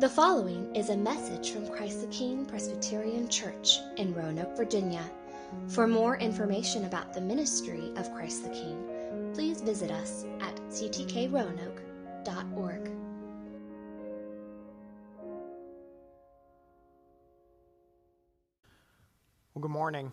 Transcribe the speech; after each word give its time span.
The 0.00 0.08
following 0.08 0.74
is 0.74 0.88
a 0.88 0.96
message 0.96 1.50
from 1.50 1.68
Christ 1.68 2.00
the 2.00 2.06
King 2.06 2.46
Presbyterian 2.46 3.28
Church 3.28 3.80
in 3.98 4.14
Roanoke, 4.14 4.56
Virginia. 4.56 5.04
For 5.68 5.86
more 5.86 6.16
information 6.16 6.86
about 6.86 7.12
the 7.12 7.20
ministry 7.20 7.92
of 7.96 8.10
Christ 8.14 8.44
the 8.44 8.50
King, 8.50 8.82
please 9.34 9.60
visit 9.60 9.90
us 9.90 10.24
at 10.40 10.56
ctkroanoke.org. 10.70 12.90
Well, 19.52 19.60
good 19.60 19.70
morning. 19.70 20.10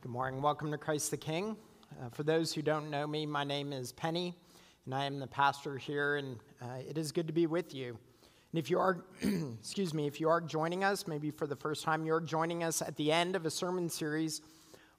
Good 0.00 0.10
morning. 0.10 0.42
Welcome 0.42 0.72
to 0.72 0.78
Christ 0.78 1.12
the 1.12 1.16
King. 1.16 1.56
Uh, 2.02 2.08
for 2.08 2.24
those 2.24 2.52
who 2.52 2.62
don't 2.62 2.90
know 2.90 3.06
me, 3.06 3.26
my 3.26 3.44
name 3.44 3.72
is 3.72 3.92
Penny, 3.92 4.34
and 4.88 4.94
I 4.94 5.04
am 5.04 5.18
the 5.18 5.26
pastor 5.26 5.76
here, 5.76 6.16
and 6.16 6.38
uh, 6.62 6.78
it 6.88 6.96
is 6.96 7.12
good 7.12 7.26
to 7.26 7.32
be 7.34 7.46
with 7.46 7.74
you. 7.74 7.98
And 8.52 8.58
if 8.58 8.70
you 8.70 8.78
are, 8.78 9.04
excuse 9.20 9.92
me, 9.92 10.06
if 10.06 10.18
you 10.18 10.30
are 10.30 10.40
joining 10.40 10.82
us, 10.82 11.06
maybe 11.06 11.30
for 11.30 11.46
the 11.46 11.56
first 11.56 11.84
time, 11.84 12.06
you're 12.06 12.22
joining 12.22 12.64
us 12.64 12.80
at 12.80 12.96
the 12.96 13.12
end 13.12 13.36
of 13.36 13.44
a 13.44 13.50
sermon 13.50 13.90
series 13.90 14.40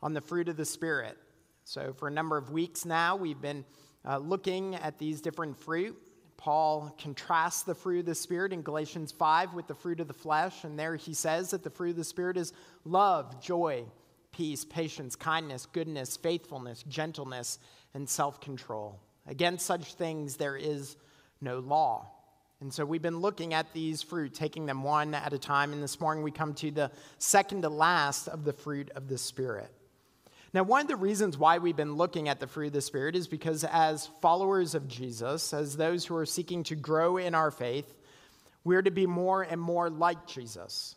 on 0.04 0.14
the 0.14 0.22
fruit 0.22 0.48
of 0.48 0.58
the 0.58 0.66
Spirit. 0.66 1.18
So, 1.64 1.92
for 1.92 2.08
a 2.08 2.12
number 2.12 2.38
of 2.38 2.52
weeks 2.52 2.86
now, 2.86 3.16
we've 3.16 3.42
been 3.42 3.66
uh, 4.08 4.20
looking 4.20 4.76
at 4.76 5.00
these 5.00 5.22
different 5.22 5.58
fruit. 5.58 5.98
Paul 6.38 6.96
contrasts 7.02 7.64
the 7.64 7.74
fruit 7.74 8.02
of 8.02 8.06
the 8.06 8.14
Spirit 8.14 8.54
in 8.54 8.62
Galatians 8.62 9.12
5 9.12 9.56
with 9.56 9.66
the 9.66 9.74
fruit 9.74 10.00
of 10.00 10.08
the 10.08 10.14
flesh, 10.14 10.66
and 10.66 10.78
there 10.78 10.98
he 10.98 11.16
says 11.16 11.50
that 11.50 11.64
the 11.64 11.72
fruit 11.72 11.90
of 11.90 11.96
the 11.96 12.04
Spirit 12.04 12.38
is 12.38 12.54
love, 12.86 13.42
joy, 13.42 13.86
peace, 14.34 14.66
patience, 14.66 15.16
kindness, 15.16 15.66
goodness, 15.66 16.16
faithfulness, 16.16 16.84
gentleness, 16.88 17.58
and 17.96 18.08
self 18.08 18.40
control. 18.40 19.00
Against 19.30 19.66
such 19.66 19.94
things 19.94 20.36
there 20.36 20.58
is 20.58 20.98
no 21.40 21.60
law. 21.60 22.08
And 22.62 22.74
so 22.74 22.84
we've 22.84 23.02
been 23.02 23.20
looking 23.20 23.54
at 23.54 23.72
these 23.74 24.02
fruit, 24.02 24.34
taking 24.34 24.66
them 24.66 24.84
one 24.84 25.14
at 25.14 25.32
a 25.32 25.38
time. 25.38 25.72
And 25.72 25.82
this 25.82 26.02
morning 26.02 26.24
we 26.24 26.32
come 26.32 26.54
to 26.56 26.72
the 26.72 26.92
second 27.20 27.62
to 27.62 27.70
last 27.70 28.28
of 28.28 28.44
the 28.44 28.52
fruit 28.52 28.90
of 28.96 29.08
the 29.08 29.18
Spirit. 29.18 29.72
Now, 30.52 30.64
one 30.64 30.82
of 30.82 30.88
the 30.88 30.96
reasons 30.96 31.38
why 31.38 31.60
we've 31.60 31.76
been 31.76 31.96
looking 31.96 32.28
at 32.28 32.40
the 32.40 32.48
fruit 32.48 32.68
of 32.68 32.74
the 32.74 32.82
Spirit 32.82 33.16
is 33.16 33.28
because, 33.28 33.64
as 33.64 34.08
followers 34.20 34.74
of 34.74 34.88
Jesus, 34.88 35.54
as 35.54 35.78
those 35.78 36.06
who 36.08 36.16
are 36.16 36.26
seeking 36.26 36.64
to 36.64 36.76
grow 36.76 37.18
in 37.18 37.36
our 37.36 37.52
faith, 37.52 37.94
we're 38.64 38.82
to 38.82 38.92
be 38.92 39.06
more 39.06 39.44
and 39.44 39.62
more 39.62 39.92
like 39.92 40.26
Jesus, 40.26 40.96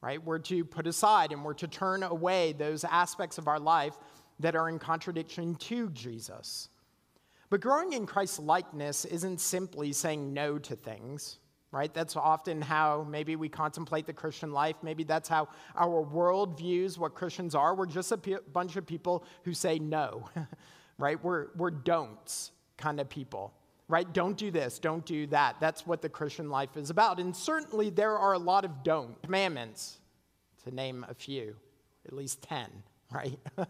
right? 0.00 0.24
We're 0.24 0.38
to 0.38 0.64
put 0.64 0.86
aside 0.86 1.32
and 1.32 1.44
we're 1.44 1.54
to 1.54 1.66
turn 1.66 2.04
away 2.04 2.52
those 2.52 2.84
aspects 2.84 3.36
of 3.36 3.48
our 3.48 3.58
life 3.58 3.94
that 4.38 4.54
are 4.54 4.68
in 4.68 4.78
contradiction 4.78 5.56
to 5.56 5.90
Jesus. 5.90 6.68
But 7.54 7.60
growing 7.60 7.92
in 7.92 8.04
Christ's 8.04 8.40
likeness 8.40 9.04
isn't 9.04 9.40
simply 9.40 9.92
saying 9.92 10.34
no 10.34 10.58
to 10.58 10.74
things, 10.74 11.38
right? 11.70 11.94
That's 11.94 12.16
often 12.16 12.60
how 12.60 13.06
maybe 13.08 13.36
we 13.36 13.48
contemplate 13.48 14.06
the 14.06 14.12
Christian 14.12 14.50
life. 14.50 14.74
Maybe 14.82 15.04
that's 15.04 15.28
how 15.28 15.46
our 15.76 16.00
world 16.02 16.58
views 16.58 16.98
what 16.98 17.14
Christians 17.14 17.54
are. 17.54 17.76
We're 17.76 17.86
just 17.86 18.10
a 18.10 18.18
p- 18.18 18.38
bunch 18.52 18.74
of 18.74 18.84
people 18.88 19.22
who 19.44 19.54
say 19.54 19.78
no, 19.78 20.28
right? 20.98 21.22
We're, 21.22 21.50
we're 21.54 21.70
don'ts 21.70 22.50
kind 22.76 22.98
of 22.98 23.08
people, 23.08 23.54
right? 23.86 24.12
Don't 24.12 24.36
do 24.36 24.50
this, 24.50 24.80
don't 24.80 25.06
do 25.06 25.28
that. 25.28 25.60
That's 25.60 25.86
what 25.86 26.02
the 26.02 26.08
Christian 26.08 26.50
life 26.50 26.76
is 26.76 26.90
about. 26.90 27.20
And 27.20 27.36
certainly 27.36 27.88
there 27.88 28.18
are 28.18 28.32
a 28.32 28.38
lot 28.40 28.64
of 28.64 28.82
don't 28.82 29.22
commandments, 29.22 30.00
to 30.64 30.74
name 30.74 31.06
a 31.08 31.14
few, 31.14 31.54
at 32.04 32.14
least 32.14 32.42
10, 32.42 32.66
right? 33.14 33.38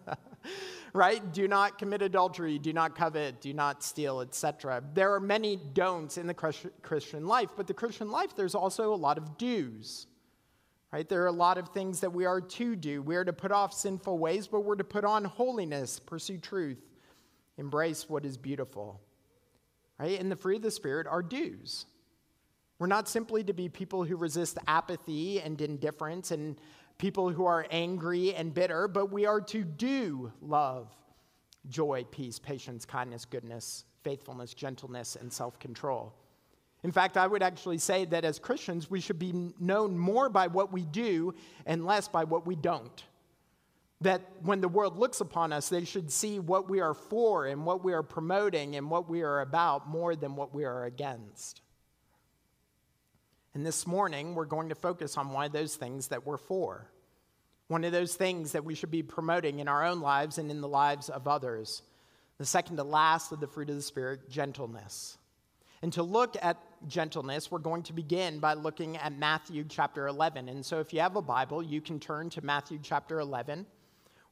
right? 0.93 1.33
Do 1.33 1.47
not 1.47 1.79
commit 1.79 2.03
adultery, 2.03 2.59
do 2.59 2.73
not 2.73 2.97
covet, 2.97 3.41
do 3.41 3.53
not 3.53 3.83
steal, 3.83 4.21
etc. 4.21 4.83
There 4.95 5.13
are 5.13 5.21
many 5.21 5.57
don'ts 5.57 6.19
in 6.19 6.27
the 6.27 6.35
Christian 6.35 7.27
life, 7.27 7.51
but 7.57 7.67
the 7.67 7.75
Christian 7.75 8.11
life, 8.11 8.35
there's 8.35 8.55
also 8.55 8.95
a 8.95 8.97
lot 8.97 9.19
of 9.19 9.37
do's. 9.39 10.07
Right? 10.93 11.09
There 11.09 11.25
are 11.25 11.29
a 11.29 11.33
lot 11.33 11.59
of 11.59 11.71
things 11.71 12.01
that 12.01 12.13
we 12.13 12.25
are 12.25 12.41
to 12.41 12.77
do. 12.77 13.03
We 13.03 13.17
are 13.17 13.25
to 13.25 13.33
put 13.33 13.51
off 13.51 13.73
sinful 13.73 14.17
ways, 14.17 14.47
but 14.47 14.61
we're 14.61 14.77
to 14.77 14.85
put 14.85 15.05
on 15.05 15.25
holiness, 15.25 15.99
pursue 15.99 16.39
truth, 16.39 16.79
embrace 17.59 18.09
what 18.09 18.25
is 18.25 18.39
beautiful. 18.39 19.01
Right? 19.99 20.21
And 20.21 20.31
the 20.31 20.37
fruit 20.37 20.57
of 20.57 20.63
the 20.63 20.71
Spirit 20.71 21.09
are 21.09 21.21
do's. 21.21 21.87
We're 22.79 22.87
not 22.87 23.09
simply 23.09 23.43
to 23.45 23.53
be 23.53 23.69
people 23.69 24.05
who 24.05 24.17
resist 24.17 24.59
apathy 24.69 25.41
and 25.41 25.61
indifference 25.61 26.31
and 26.31 26.61
people 26.99 27.31
who 27.31 27.47
are 27.47 27.67
angry 27.71 28.35
and 28.35 28.55
bitter, 28.55 28.89
but 28.89 29.13
we 29.13 29.27
are 29.27 29.41
to 29.41 29.65
do 29.65 30.33
love, 30.41 30.89
joy, 31.69 32.05
peace, 32.11 32.39
patience, 32.39 32.85
kindness, 32.85 33.25
goodness, 33.25 33.85
faithfulness, 34.03 34.55
gentleness, 34.55 35.17
and 35.17 35.33
self 35.33 35.59
control. 35.59 36.15
In 36.85 36.93
fact, 36.93 37.17
I 37.17 37.27
would 37.27 37.43
actually 37.43 37.79
say 37.79 38.05
that 38.07 38.27
as 38.27 38.39
Christians, 38.39 38.91
we 38.91 39.01
should 39.01 39.19
be 39.19 39.53
known 39.59 39.99
more 39.99 40.29
by 40.29 40.49
what 40.49 40.71
we 40.71 40.85
do 40.85 41.35
and 41.65 41.87
less 41.87 42.09
by 42.09 42.25
what 42.25 42.47
we 42.47 42.57
don't. 42.57 43.03
That 44.03 44.21
when 44.43 44.61
the 44.61 44.69
world 44.69 44.99
looks 44.99 45.23
upon 45.23 45.51
us, 45.51 45.71
they 45.71 45.87
should 45.87 46.13
see 46.13 46.39
what 46.39 46.69
we 46.69 46.81
are 46.81 46.93
for 46.93 47.47
and 47.47 47.65
what 47.65 47.83
we 47.83 47.95
are 47.95 48.03
promoting 48.03 48.77
and 48.77 48.91
what 48.91 49.09
we 49.09 49.23
are 49.23 49.41
about 49.41 49.89
more 49.89 50.15
than 50.15 50.37
what 50.37 50.55
we 50.55 50.65
are 50.65 50.85
against. 50.85 51.63
And 53.55 53.65
this 53.65 53.87
morning, 53.87 54.35
we're 54.35 54.47
going 54.47 54.71
to 54.71 54.75
focus 54.75 55.17
on 55.17 55.31
one 55.31 55.47
of 55.47 55.53
those 55.53 55.77
things 55.77 56.09
that 56.09 56.27
we're 56.27 56.37
for. 56.39 56.91
One 57.69 57.85
of 57.85 57.93
those 57.93 58.15
things 58.15 58.53
that 58.53 58.65
we 58.65 58.75
should 58.75 58.91
be 58.91 59.05
promoting 59.05 59.61
in 59.61 59.69
our 59.69 59.85
own 59.85 60.01
lives 60.01 60.39
and 60.39 60.51
in 60.51 60.61
the 60.61 60.69
lives 60.69 61.09
of 61.09 61.29
others. 61.29 61.83
The 62.39 62.45
second 62.45 62.77
to 62.79 62.85
last 62.85 63.31
of 63.31 63.39
the 63.39 63.47
fruit 63.47 63.71
of 63.71 63.77
the 63.77 63.83
Spirit, 63.83 64.29
gentleness. 64.29 65.19
And 65.83 65.93
to 65.93 66.03
look 66.03 66.37
at 66.43 66.57
gentleness, 66.89 67.51
we're 67.51 67.61
going 67.61 67.85
to 67.85 67.93
begin 67.93 68.41
by 68.41 68.55
looking 68.55 68.97
at 68.97 69.17
Matthew 69.17 69.65
chapter 69.69 70.09
11. 70.09 70.49
And 70.49 70.67
so 70.67 70.81
if 70.81 70.93
you 70.93 71.01
have 71.01 71.15
a 71.15 71.23
Bible, 71.23 71.63
you 71.63 71.81
can 71.81 72.01
turn 72.01 72.31
to 72.31 72.45
Matthew 72.45 72.81
chapter 72.83 73.21
11. 73.21 73.67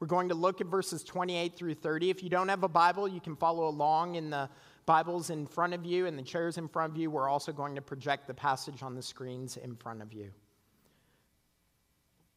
We're 0.00 0.08
going 0.08 0.30
to 0.30 0.34
look 0.34 0.60
at 0.60 0.66
verses 0.66 1.04
28 1.04 1.56
through 1.56 1.74
30. 1.74 2.10
If 2.10 2.24
you 2.24 2.28
don't 2.28 2.48
have 2.48 2.64
a 2.64 2.68
Bible, 2.68 3.06
you 3.06 3.20
can 3.20 3.36
follow 3.36 3.68
along 3.68 4.16
in 4.16 4.30
the 4.30 4.48
Bibles 4.84 5.30
in 5.30 5.46
front 5.46 5.74
of 5.74 5.84
you 5.84 6.06
and 6.06 6.18
the 6.18 6.22
chairs 6.22 6.58
in 6.58 6.68
front 6.68 6.92
of 6.92 6.98
you. 6.98 7.10
We're 7.10 7.28
also 7.28 7.52
going 7.52 7.74
to 7.76 7.82
project 7.82 8.26
the 8.26 8.34
passage 8.34 8.82
on 8.82 8.94
the 8.94 9.02
screens 9.02 9.56
in 9.56 9.76
front 9.76 10.02
of 10.02 10.12
you. 10.12 10.32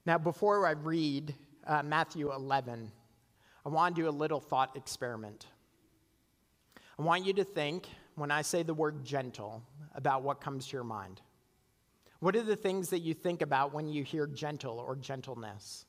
Now, 0.06 0.20
before 0.20 0.68
I 0.68 0.72
read 0.72 1.34
uh, 1.66 1.82
Matthew 1.82 2.32
11, 2.32 2.92
I 3.66 3.70
want 3.70 3.96
to 3.96 4.02
do 4.04 4.08
a 4.08 4.12
little 4.12 4.40
thought 4.40 4.76
experiment. 4.76 5.48
I 7.00 7.02
want 7.02 7.26
you 7.26 7.34
to 7.34 7.44
think, 7.44 7.88
when 8.16 8.30
I 8.30 8.44
say 8.44 8.62
the 8.62 8.74
word 8.74 9.04
gentle, 9.04 9.64
about 9.96 10.22
what 10.22 10.40
comes 10.40 10.68
to 10.68 10.74
your 10.74 10.84
mind. 10.84 11.22
What 12.20 12.36
are 12.36 12.44
the 12.44 12.56
things 12.56 12.90
that 12.92 13.00
you 13.00 13.14
think 13.14 13.42
about 13.42 13.74
when 13.74 13.90
you 13.90 14.04
hear 14.04 14.28
gentle 14.28 14.78
or 14.80 14.96
gentleness? 14.96 15.86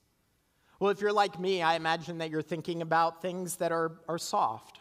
Well, 0.81 0.91
if 0.91 1.01
you're 1.01 1.13
like 1.13 1.39
me, 1.39 1.63
I 1.63 1.77
imagine 1.77 2.19
that 2.19 2.31
you're 2.31 2.43
thinking 2.43 2.83
about 2.83 3.23
things 3.23 3.57
that 3.57 3.73
are, 3.73 4.01
are 4.09 4.19
soft, 4.19 4.81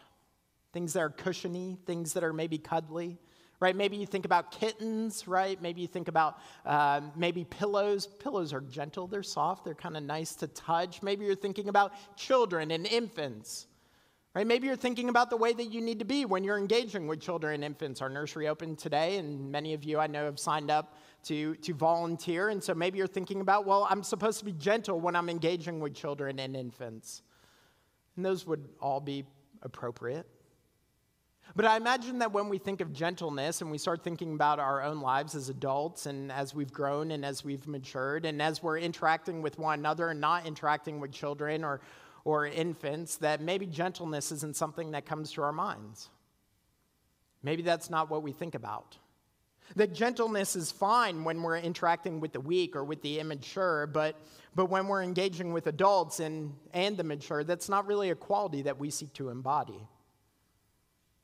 things 0.76 0.92
that 0.92 1.00
are 1.00 1.08
cushiony, 1.08 1.78
things 1.86 2.12
that 2.12 2.22
are 2.22 2.34
maybe 2.34 2.58
cuddly, 2.58 3.16
right? 3.60 3.74
Maybe 3.74 3.96
you 3.96 4.04
think 4.04 4.26
about 4.26 4.50
kittens, 4.50 5.26
right? 5.26 5.60
Maybe 5.62 5.80
you 5.80 5.86
think 5.86 6.08
about 6.08 6.38
uh, 6.66 7.00
maybe 7.16 7.44
pillows. 7.44 8.06
Pillows 8.06 8.52
are 8.52 8.60
gentle, 8.60 9.06
they're 9.06 9.22
soft, 9.22 9.64
they're 9.64 9.74
kind 9.74 9.96
of 9.96 10.02
nice 10.02 10.34
to 10.34 10.48
touch. 10.48 11.02
Maybe 11.02 11.24
you're 11.24 11.34
thinking 11.34 11.70
about 11.70 11.94
children 12.14 12.70
and 12.72 12.86
infants. 12.86 13.68
Right? 14.34 14.46
Maybe 14.46 14.66
you're 14.66 14.76
thinking 14.76 15.08
about 15.08 15.30
the 15.30 15.38
way 15.38 15.54
that 15.54 15.72
you 15.72 15.80
need 15.80 15.98
to 16.00 16.04
be 16.04 16.26
when 16.26 16.44
you're 16.44 16.58
engaging 16.58 17.06
with 17.06 17.20
children 17.20 17.54
and 17.54 17.64
infants. 17.64 18.02
Our 18.02 18.10
nursery 18.10 18.46
opened 18.46 18.78
today, 18.78 19.16
and 19.16 19.50
many 19.50 19.72
of 19.72 19.82
you 19.82 19.98
I 19.98 20.08
know 20.08 20.26
have 20.26 20.38
signed 20.38 20.70
up 20.70 20.94
to, 21.22 21.54
to 21.54 21.72
volunteer. 21.72 22.50
And 22.50 22.62
so 22.62 22.74
maybe 22.74 22.98
you're 22.98 23.06
thinking 23.06 23.40
about, 23.40 23.64
well, 23.64 23.86
I'm 23.88 24.02
supposed 24.02 24.40
to 24.40 24.44
be 24.44 24.52
gentle 24.52 25.00
when 25.00 25.16
I'm 25.16 25.30
engaging 25.30 25.80
with 25.80 25.94
children 25.94 26.38
and 26.38 26.54
infants. 26.54 27.22
And 28.16 28.26
those 28.26 28.46
would 28.46 28.68
all 28.78 29.00
be 29.00 29.24
appropriate. 29.62 30.26
But 31.54 31.64
I 31.64 31.76
imagine 31.76 32.18
that 32.18 32.32
when 32.32 32.48
we 32.48 32.58
think 32.58 32.80
of 32.80 32.92
gentleness 32.92 33.60
and 33.60 33.70
we 33.70 33.78
start 33.78 34.02
thinking 34.02 34.34
about 34.34 34.58
our 34.58 34.82
own 34.82 35.00
lives 35.00 35.34
as 35.34 35.48
adults 35.48 36.06
and 36.06 36.32
as 36.32 36.54
we've 36.54 36.72
grown 36.72 37.12
and 37.12 37.24
as 37.24 37.44
we've 37.44 37.66
matured 37.66 38.26
and 38.26 38.42
as 38.42 38.62
we're 38.62 38.78
interacting 38.78 39.42
with 39.42 39.58
one 39.58 39.78
another 39.78 40.10
and 40.10 40.20
not 40.20 40.46
interacting 40.46 41.00
with 41.00 41.12
children 41.12 41.64
or, 41.64 41.80
or 42.24 42.46
infants, 42.46 43.16
that 43.16 43.40
maybe 43.40 43.66
gentleness 43.66 44.32
isn't 44.32 44.56
something 44.56 44.90
that 44.90 45.06
comes 45.06 45.32
to 45.32 45.42
our 45.42 45.52
minds. 45.52 46.10
Maybe 47.42 47.62
that's 47.62 47.88
not 47.88 48.10
what 48.10 48.22
we 48.22 48.32
think 48.32 48.54
about. 48.54 48.98
That 49.74 49.92
gentleness 49.92 50.56
is 50.56 50.70
fine 50.70 51.24
when 51.24 51.42
we're 51.42 51.58
interacting 51.58 52.20
with 52.20 52.32
the 52.32 52.40
weak 52.40 52.76
or 52.76 52.84
with 52.84 53.02
the 53.02 53.18
immature, 53.18 53.86
but, 53.86 54.16
but 54.54 54.66
when 54.66 54.86
we're 54.86 55.02
engaging 55.02 55.52
with 55.52 55.66
adults 55.66 56.20
and, 56.20 56.54
and 56.72 56.96
the 56.96 57.04
mature, 57.04 57.44
that's 57.44 57.68
not 57.68 57.86
really 57.86 58.10
a 58.10 58.14
quality 58.14 58.62
that 58.62 58.78
we 58.78 58.90
seek 58.90 59.12
to 59.14 59.28
embody. 59.30 59.80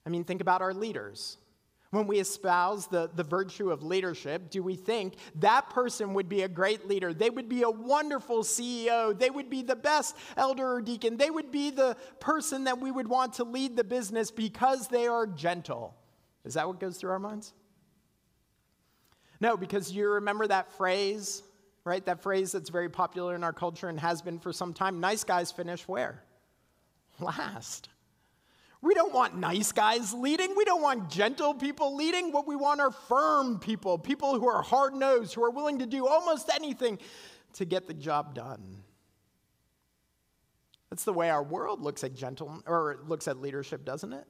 I 0.06 0.10
mean, 0.10 0.24
think 0.24 0.40
about 0.40 0.62
our 0.62 0.74
leaders. 0.74 1.38
When 1.90 2.06
we 2.06 2.20
espouse 2.20 2.86
the, 2.86 3.10
the 3.14 3.22
virtue 3.22 3.70
of 3.70 3.82
leadership, 3.82 4.48
do 4.50 4.62
we 4.62 4.76
think 4.76 5.14
that 5.36 5.68
person 5.68 6.14
would 6.14 6.26
be 6.26 6.40
a 6.40 6.48
great 6.48 6.88
leader? 6.88 7.12
They 7.12 7.28
would 7.28 7.50
be 7.50 7.62
a 7.62 7.70
wonderful 7.70 8.44
CEO. 8.44 9.16
They 9.16 9.28
would 9.28 9.50
be 9.50 9.60
the 9.60 9.76
best 9.76 10.16
elder 10.38 10.66
or 10.66 10.80
deacon. 10.80 11.18
They 11.18 11.30
would 11.30 11.52
be 11.52 11.70
the 11.70 11.98
person 12.18 12.64
that 12.64 12.80
we 12.80 12.90
would 12.90 13.08
want 13.08 13.34
to 13.34 13.44
lead 13.44 13.76
the 13.76 13.84
business 13.84 14.30
because 14.30 14.88
they 14.88 15.06
are 15.06 15.26
gentle. 15.26 15.94
Is 16.46 16.54
that 16.54 16.66
what 16.66 16.80
goes 16.80 16.96
through 16.96 17.10
our 17.10 17.18
minds? 17.18 17.52
No, 19.38 19.58
because 19.58 19.92
you 19.92 20.08
remember 20.08 20.46
that 20.46 20.72
phrase, 20.72 21.42
right? 21.84 22.04
That 22.06 22.22
phrase 22.22 22.52
that's 22.52 22.70
very 22.70 22.88
popular 22.88 23.34
in 23.34 23.44
our 23.44 23.52
culture 23.52 23.90
and 23.90 24.00
has 24.00 24.22
been 24.22 24.38
for 24.38 24.52
some 24.52 24.72
time 24.72 24.98
nice 24.98 25.24
guys 25.24 25.52
finish 25.52 25.86
where? 25.86 26.22
Last. 27.20 27.90
We 28.82 28.94
don't 28.94 29.14
want 29.14 29.36
nice 29.36 29.70
guys 29.70 30.12
leading. 30.12 30.54
We 30.56 30.64
don't 30.64 30.82
want 30.82 31.08
gentle 31.08 31.54
people 31.54 31.94
leading. 31.94 32.32
What 32.32 32.48
we 32.48 32.56
want 32.56 32.80
are 32.80 32.90
firm 32.90 33.60
people, 33.60 33.96
people 33.96 34.38
who 34.38 34.48
are 34.48 34.60
hard 34.60 34.92
nosed, 34.94 35.34
who 35.34 35.44
are 35.44 35.50
willing 35.50 35.78
to 35.78 35.86
do 35.86 36.08
almost 36.08 36.50
anything 36.52 36.98
to 37.54 37.64
get 37.64 37.86
the 37.86 37.94
job 37.94 38.34
done. 38.34 38.82
That's 40.90 41.04
the 41.04 41.12
way 41.12 41.30
our 41.30 41.44
world 41.44 41.80
looks 41.80 42.02
at 42.02 42.12
gentle 42.12 42.60
or 42.66 42.98
looks 43.06 43.28
at 43.28 43.40
leadership, 43.40 43.84
doesn't 43.84 44.12
it? 44.12 44.26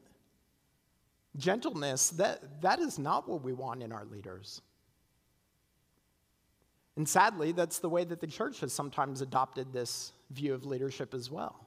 Gentleness, 1.36 2.10
that, 2.10 2.60
that 2.60 2.78
is 2.78 2.98
not 2.98 3.26
what 3.26 3.42
we 3.42 3.54
want 3.54 3.82
in 3.82 3.90
our 3.90 4.04
leaders. 4.04 4.60
And 6.96 7.08
sadly, 7.08 7.52
that's 7.52 7.78
the 7.78 7.88
way 7.88 8.04
that 8.04 8.20
the 8.20 8.26
church 8.26 8.60
has 8.60 8.72
sometimes 8.72 9.22
adopted 9.22 9.72
this 9.72 10.12
view 10.30 10.52
of 10.52 10.66
leadership 10.66 11.14
as 11.14 11.30
well. 11.30 11.66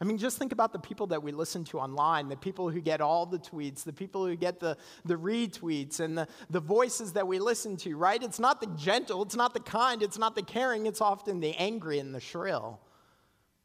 I 0.00 0.04
mean, 0.04 0.16
just 0.16 0.38
think 0.38 0.52
about 0.52 0.72
the 0.72 0.78
people 0.78 1.08
that 1.08 1.22
we 1.22 1.32
listen 1.32 1.64
to 1.64 1.80
online, 1.80 2.28
the 2.28 2.36
people 2.36 2.70
who 2.70 2.80
get 2.80 3.00
all 3.00 3.26
the 3.26 3.38
tweets, 3.38 3.82
the 3.82 3.92
people 3.92 4.24
who 4.24 4.36
get 4.36 4.60
the, 4.60 4.76
the 5.04 5.16
retweets, 5.16 5.98
and 5.98 6.16
the, 6.16 6.28
the 6.50 6.60
voices 6.60 7.14
that 7.14 7.26
we 7.26 7.40
listen 7.40 7.76
to, 7.78 7.96
right? 7.96 8.22
It's 8.22 8.38
not 8.38 8.60
the 8.60 8.68
gentle, 8.68 9.22
it's 9.22 9.34
not 9.34 9.54
the 9.54 9.60
kind, 9.60 10.02
it's 10.02 10.18
not 10.18 10.36
the 10.36 10.42
caring, 10.42 10.86
it's 10.86 11.00
often 11.00 11.40
the 11.40 11.52
angry 11.56 11.98
and 11.98 12.14
the 12.14 12.20
shrill. 12.20 12.78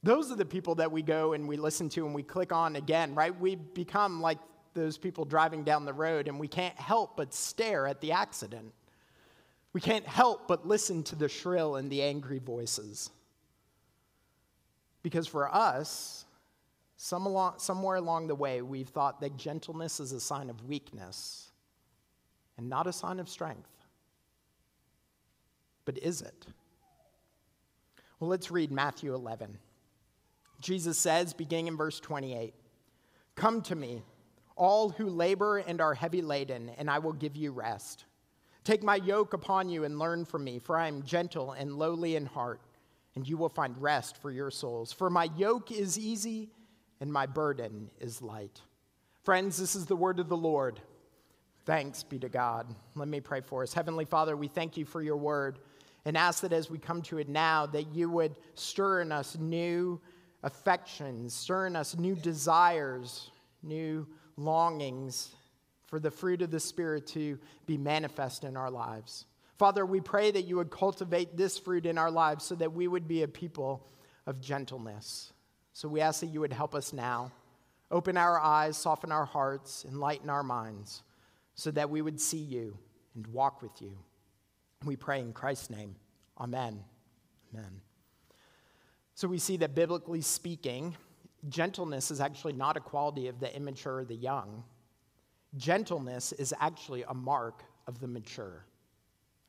Those 0.02 0.32
are 0.32 0.36
the 0.36 0.46
people 0.46 0.76
that 0.76 0.92
we 0.92 1.04
go 1.04 1.34
and 1.34 1.48
we 1.48 1.56
listen 1.56 1.88
to 1.90 2.06
and 2.06 2.16
we 2.16 2.24
click 2.24 2.52
on 2.52 2.76
again, 2.76 3.14
right? 3.14 3.40
We 3.40 3.56
become 3.56 4.20
like 4.20 4.40
those 4.74 4.98
people 4.98 5.26
driving 5.26 5.64
down 5.64 5.86
the 5.86 5.94
road 5.94 6.28
and 6.28 6.40
we 6.40 6.48
can't 6.48 6.76
help 6.76 7.16
but 7.16 7.34
stare 7.34 7.88
at 7.88 8.02
the 8.02 8.12
accident. 8.12 8.74
We 9.72 9.82
can't 9.82 10.06
help 10.06 10.48
but 10.48 10.68
listen 10.68 11.04
to 11.04 11.16
the 11.16 11.30
shrill 11.30 11.76
and 11.76 11.92
the 11.92 12.02
angry 12.02 12.40
voices. 12.40 13.12
Because 15.04 15.28
for 15.28 15.54
us, 15.54 16.26
some 16.96 17.26
along, 17.26 17.56
somewhere 17.58 17.98
along 17.98 18.28
the 18.28 18.36
way, 18.36 18.62
we've 18.62 18.88
thought 18.88 19.20
that 19.22 19.38
gentleness 19.38 20.00
is 20.00 20.14
a 20.14 20.20
sign 20.20 20.50
of 20.50 20.68
weakness 20.68 21.52
and 22.58 22.70
not 22.70 22.88
a 22.88 22.94
sign 22.94 23.20
of 23.20 23.28
strength. 23.28 23.70
But 25.86 25.98
is 25.98 26.22
it? 26.22 26.48
Well, 28.20 28.30
let's 28.30 28.50
read 28.50 28.72
Matthew 28.72 29.14
11. 29.14 29.58
Jesus 30.62 30.98
says, 30.98 31.34
beginning 31.34 31.68
in 31.68 31.76
verse 31.76 32.00
28, 32.00 32.54
Come 33.36 33.62
to 33.64 33.76
me, 33.76 34.02
all 34.56 34.90
who 34.90 35.10
labor 35.10 35.58
and 35.58 35.82
are 35.82 35.94
heavy 35.94 36.22
laden, 36.22 36.72
and 36.78 36.90
I 36.90 37.00
will 37.00 37.12
give 37.12 37.36
you 37.36 37.52
rest. 37.52 38.06
Take 38.64 38.82
my 38.82 38.96
yoke 38.96 39.34
upon 39.34 39.68
you 39.68 39.84
and 39.84 40.00
learn 40.00 40.24
from 40.24 40.46
me, 40.46 40.60
for 40.60 40.78
I 40.78 40.88
am 40.88 41.04
gentle 41.04 41.52
and 41.52 41.78
lowly 41.78 42.16
in 42.16 42.26
heart 42.26 42.62
and 43.16 43.28
you 43.28 43.38
will 43.38 43.50
find 43.50 43.80
rest 43.82 44.18
for 44.18 44.32
your 44.32 44.52
souls. 44.52 44.92
For 44.92 45.10
my 45.10 45.30
yoke 45.38 45.72
is 45.72 45.98
easy 45.98 46.50
and 47.00 47.12
my 47.12 47.26
burden 47.26 47.90
is 48.00 48.22
light. 48.22 48.62
Friends, 49.24 49.58
this 49.58 49.76
is 49.76 49.86
the 49.86 49.96
word 49.96 50.20
of 50.20 50.30
the 50.30 50.38
Lord. 50.38 50.80
Thanks 51.66 52.04
be 52.04 52.20
to 52.20 52.30
God. 52.30 52.68
Let 52.96 53.08
me 53.08 53.22
pray 53.22 53.42
for 53.42 53.64
us. 53.64 53.74
Heavenly 53.74 54.06
Father, 54.06 54.36
we 54.36 54.48
thank 54.48 54.76
you 54.76 54.86
for 54.86 55.02
your 55.02 55.18
word 55.18 55.60
and 56.06 56.18
ask 56.18 56.42
that 56.42 56.52
as 56.52 56.70
we 56.70 56.78
come 56.78 57.02
to 57.04 57.20
it 57.20 57.30
now, 57.30 57.66
that 57.68 57.96
you 57.96 58.10
would 58.10 58.36
stir 58.56 59.02
in 59.02 59.12
us 59.12 59.38
new 59.38 60.02
affections, 60.44 61.34
stir 61.34 61.68
in 61.68 61.76
us 61.76 61.96
new 61.96 62.16
desires, 62.16 63.32
new 63.62 64.06
longings 64.36 65.30
for 65.86 66.00
the 66.00 66.12
fruit 66.12 66.42
of 66.42 66.52
the 66.52 66.60
Spirit 66.60 67.08
to 67.08 67.40
be 67.66 67.78
manifest 67.78 68.44
in 68.44 68.58
our 68.58 68.72
lives. 68.72 69.26
Father, 69.58 69.86
we 69.86 70.02
pray 70.02 70.32
that 70.32 70.46
you 70.46 70.56
would 70.58 70.72
cultivate 70.72 71.38
this 71.38 71.58
fruit 71.58 71.86
in 71.86 71.98
our 71.98 72.12
lives 72.12 72.44
so 72.44 72.56
that 72.56 72.74
we 72.74 72.88
would 72.88 73.08
be 73.08 73.24
a 73.24 73.28
people 73.28 73.88
of 74.26 74.42
gentleness. 74.42 75.32
So 75.74 75.88
we 75.88 76.02
ask 76.02 76.22
that 76.22 76.28
you 76.28 76.40
would 76.40 76.54
help 76.54 76.76
us 76.76 76.94
now. 76.94 77.32
Open 77.92 78.18
our 78.18 78.40
eyes, 78.40 78.78
soften 78.78 79.12
our 79.12 79.26
hearts, 79.26 79.86
enlighten 79.88 80.30
our 80.30 80.44
minds 80.44 81.04
so 81.56 81.70
that 81.72 81.90
we 81.90 82.02
would 82.02 82.20
see 82.20 82.38
you 82.38 82.78
and 83.16 83.28
walk 83.28 83.62
with 83.62 83.82
you. 83.82 83.98
We 84.84 84.96
pray 84.96 85.20
in 85.20 85.34
Christ's 85.34 85.70
name. 85.70 85.96
Amen. 86.40 86.84
Amen. 87.54 87.82
So 89.14 89.28
we 89.28 89.38
see 89.38 89.58
that 89.58 89.76
biblically 89.76 90.22
speaking, 90.22 90.96
gentleness 91.48 92.10
is 92.10 92.20
actually 92.20 92.54
not 92.54 92.78
a 92.78 92.80
quality 92.80 93.28
of 93.28 93.40
the 93.40 93.56
immature 93.56 94.00
or 94.00 94.06
the 94.06 94.16
young. 94.16 94.64
Gentleness 95.56 96.32
is 96.32 96.54
actually 96.60 97.04
a 97.08 97.14
mark 97.14 97.64
of 97.86 98.00
the 98.00 98.08
mature. 98.08 98.66